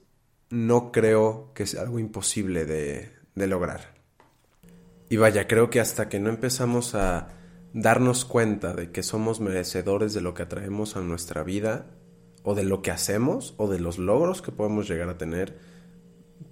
no 0.49 0.91
creo 0.91 1.51
que 1.53 1.67
sea 1.67 1.83
algo 1.83 1.99
imposible 1.99 2.65
de, 2.65 3.11
de 3.35 3.47
lograr. 3.47 3.93
Y 5.07 5.17
vaya, 5.17 5.47
creo 5.47 5.69
que 5.69 5.79
hasta 5.79 6.09
que 6.09 6.19
no 6.19 6.29
empezamos 6.29 6.95
a 6.95 7.27
darnos 7.73 8.25
cuenta 8.25 8.73
de 8.73 8.91
que 8.91 9.03
somos 9.03 9.39
merecedores 9.39 10.13
de 10.13 10.21
lo 10.21 10.33
que 10.33 10.43
atraemos 10.43 10.95
a 10.95 11.01
nuestra 11.01 11.43
vida, 11.43 11.85
o 12.43 12.55
de 12.55 12.63
lo 12.63 12.81
que 12.81 12.91
hacemos, 12.91 13.53
o 13.57 13.69
de 13.69 13.79
los 13.79 13.97
logros 13.97 14.41
que 14.41 14.51
podemos 14.51 14.89
llegar 14.89 15.09
a 15.09 15.17
tener, 15.17 15.57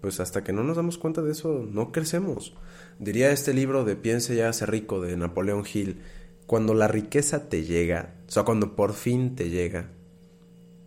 pues 0.02 0.20
hasta 0.20 0.44
que 0.44 0.54
no 0.54 0.64
nos 0.64 0.78
damos 0.78 0.98
cuenta 0.98 1.22
de 1.22 1.32
eso, 1.32 1.66
no 1.70 1.92
crecemos. 1.92 2.56
Diría 3.00 3.32
este 3.32 3.54
libro 3.54 3.86
de 3.86 3.96
Piense 3.96 4.36
y 4.36 4.42
hágase 4.42 4.66
rico 4.66 5.02
de 5.02 5.18
Napoleón 5.18 5.64
Hill, 5.72 6.02
cuando 6.46 6.74
la 6.74 6.88
riqueza 6.88 7.50
te 7.50 7.64
llega, 7.64 8.16
o 8.28 8.32
sea, 8.32 8.44
cuando 8.44 8.76
por 8.76 8.94
fin 8.94 9.36
te 9.36 9.50
llega, 9.50 9.90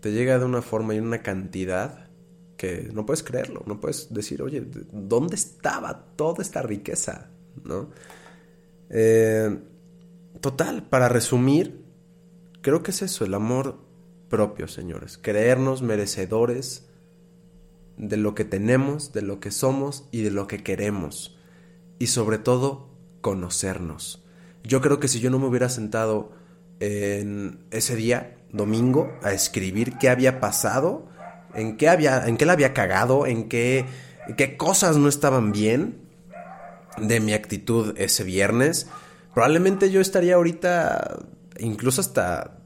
te 0.01 0.13
llega 0.13 0.39
de 0.39 0.45
una 0.45 0.63
forma 0.63 0.95
y 0.95 0.99
una 0.99 1.23
cantidad 1.23 2.09
que 2.57 2.91
no 2.93 3.07
puedes 3.07 3.23
creerlo, 3.23 3.63
no 3.67 3.81
puedes 3.81 4.13
decir, 4.13 4.43
oye, 4.43 4.65
¿dónde 4.93 5.37
estaba 5.37 6.07
toda 6.17 6.43
esta 6.43 6.63
riqueza? 6.63 7.31
¿No? 7.65 7.91
Eh, 8.91 9.59
total, 10.43 10.83
para 10.83 11.09
resumir, 11.09 11.83
creo 12.61 12.83
que 12.83 12.91
es 12.91 13.01
eso, 13.01 13.25
el 13.25 13.33
amor 13.33 13.79
propio, 14.29 14.69
señores, 14.69 15.17
creernos 15.17 15.81
merecedores 15.81 16.87
de 17.97 18.17
lo 18.19 18.35
que 18.35 18.45
tenemos, 18.45 19.13
de 19.13 19.23
lo 19.23 19.41
que 19.41 19.51
somos 19.51 20.09
y 20.11 20.23
de 20.23 20.31
lo 20.31 20.47
que 20.47 20.63
queremos. 20.63 21.39
Y 21.99 22.09
sobre 22.09 22.39
todo, 22.39 22.91
conocernos. 23.21 24.25
Yo 24.65 24.81
creo 24.81 25.01
que 25.01 25.09
si 25.09 25.21
yo 25.21 25.31
no 25.31 25.39
me 25.39 25.47
hubiera 25.47 25.69
sentado 25.69 26.33
en 26.81 27.65
ese 27.71 27.97
día, 27.97 28.37
domingo, 28.51 29.13
a 29.23 29.33
escribir 29.33 29.97
qué 29.99 30.09
había 30.09 30.41
pasado, 30.41 31.09
en 31.55 31.77
qué, 31.77 31.89
había, 31.89 32.27
en 32.27 32.37
qué 32.37 32.47
la 32.47 32.55
había 32.55 32.75
cagado, 32.75 33.27
en 33.27 33.49
qué, 33.49 33.87
qué 34.37 34.57
cosas 34.57 34.97
no 34.97 35.09
estaban 35.09 35.53
bien 35.53 36.01
de 36.99 37.21
mi 37.21 37.33
actitud 37.33 37.95
ese 37.97 38.25
viernes, 38.25 38.89
probablemente 39.35 39.91
yo 39.91 40.01
estaría 40.01 40.35
ahorita, 40.35 41.19
incluso 41.59 42.01
hasta, 42.01 42.59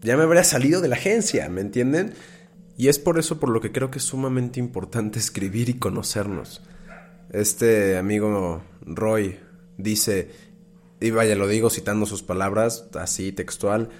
ya 0.00 0.16
me 0.16 0.24
habría 0.24 0.44
salido 0.44 0.80
de 0.80 0.88
la 0.88 0.96
agencia, 0.96 1.48
¿me 1.48 1.60
entienden? 1.60 2.14
Y 2.76 2.88
es 2.88 2.98
por 2.98 3.18
eso 3.18 3.38
por 3.38 3.50
lo 3.50 3.60
que 3.60 3.72
creo 3.72 3.90
que 3.90 3.98
es 3.98 4.04
sumamente 4.04 4.60
importante 4.60 5.18
escribir 5.20 5.68
y 5.68 5.74
conocernos. 5.74 6.62
Este 7.30 7.96
amigo 7.96 8.62
Roy 8.82 9.38
dice, 9.76 10.30
y 11.00 11.10
vaya, 11.10 11.34
lo 11.34 11.48
digo 11.48 11.70
citando 11.70 12.06
sus 12.06 12.22
palabras, 12.22 12.88
así 12.94 13.32
textual, 13.32 13.90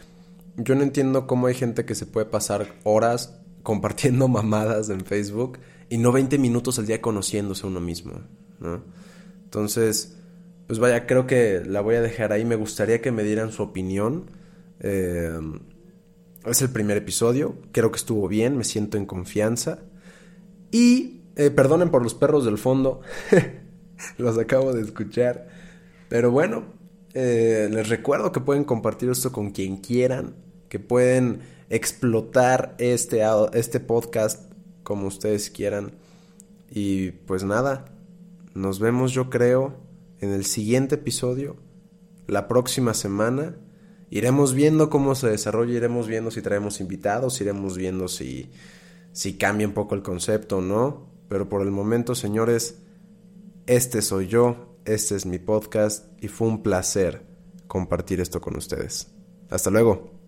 yo 0.56 0.74
no 0.74 0.82
entiendo 0.82 1.26
cómo 1.26 1.48
hay 1.48 1.54
gente 1.54 1.84
que 1.84 1.94
se 1.94 2.06
puede 2.06 2.26
pasar 2.26 2.74
horas 2.84 3.40
compartiendo 3.62 4.28
mamadas 4.28 4.90
en 4.90 5.04
Facebook 5.04 5.58
y 5.88 5.98
no 5.98 6.12
20 6.12 6.38
minutos 6.38 6.78
al 6.78 6.86
día 6.86 7.00
conociéndose 7.00 7.64
a 7.64 7.70
uno 7.70 7.80
mismo, 7.80 8.20
¿no? 8.60 8.82
Entonces, 9.44 10.16
pues 10.66 10.78
vaya, 10.78 11.06
creo 11.06 11.26
que 11.26 11.62
la 11.64 11.80
voy 11.80 11.96
a 11.96 12.00
dejar 12.00 12.32
ahí. 12.32 12.44
Me 12.44 12.56
gustaría 12.56 13.00
que 13.02 13.12
me 13.12 13.22
dieran 13.22 13.52
su 13.52 13.62
opinión. 13.62 14.30
Eh, 14.80 15.38
es 16.46 16.62
el 16.62 16.70
primer 16.70 16.96
episodio. 16.96 17.56
Creo 17.72 17.90
que 17.90 17.98
estuvo 17.98 18.28
bien. 18.28 18.56
Me 18.56 18.64
siento 18.64 18.96
en 18.96 19.06
confianza. 19.06 19.80
Y 20.70 21.22
eh, 21.36 21.50
perdonen 21.50 21.90
por 21.90 22.02
los 22.02 22.14
perros 22.14 22.44
del 22.44 22.58
fondo. 22.58 23.02
los 24.18 24.38
acabo 24.38 24.72
de 24.72 24.82
escuchar. 24.82 25.48
Pero 26.08 26.30
bueno, 26.30 26.64
eh, 27.12 27.68
les 27.70 27.88
recuerdo 27.88 28.32
que 28.32 28.40
pueden 28.40 28.64
compartir 28.64 29.10
esto 29.10 29.32
con 29.32 29.50
quien 29.50 29.76
quieran, 29.76 30.34
que 30.68 30.78
pueden 30.78 31.40
explotar 31.70 32.74
este, 32.78 33.22
este 33.52 33.80
podcast 33.80 34.50
como 34.82 35.06
ustedes 35.06 35.50
quieran. 35.50 35.92
Y 36.70 37.10
pues 37.10 37.44
nada, 37.44 37.84
nos 38.54 38.80
vemos 38.80 39.12
yo 39.12 39.30
creo 39.30 39.83
en 40.24 40.32
el 40.32 40.44
siguiente 40.44 40.96
episodio, 40.96 41.56
la 42.26 42.48
próxima 42.48 42.94
semana. 42.94 43.56
Iremos 44.10 44.54
viendo 44.54 44.90
cómo 44.90 45.14
se 45.14 45.28
desarrolla, 45.28 45.74
iremos 45.74 46.06
viendo 46.06 46.30
si 46.30 46.42
traemos 46.42 46.80
invitados, 46.80 47.40
iremos 47.40 47.76
viendo 47.76 48.08
si, 48.08 48.50
si 49.12 49.36
cambia 49.36 49.66
un 49.66 49.74
poco 49.74 49.94
el 49.94 50.02
concepto 50.02 50.58
o 50.58 50.62
no. 50.62 51.08
Pero 51.28 51.48
por 51.48 51.62
el 51.62 51.70
momento, 51.70 52.14
señores, 52.14 52.78
este 53.66 54.02
soy 54.02 54.28
yo, 54.28 54.76
este 54.84 55.16
es 55.16 55.26
mi 55.26 55.38
podcast 55.38 56.06
y 56.22 56.28
fue 56.28 56.48
un 56.48 56.62
placer 56.62 57.22
compartir 57.66 58.20
esto 58.20 58.40
con 58.40 58.56
ustedes. 58.56 59.08
Hasta 59.50 59.70
luego. 59.70 60.13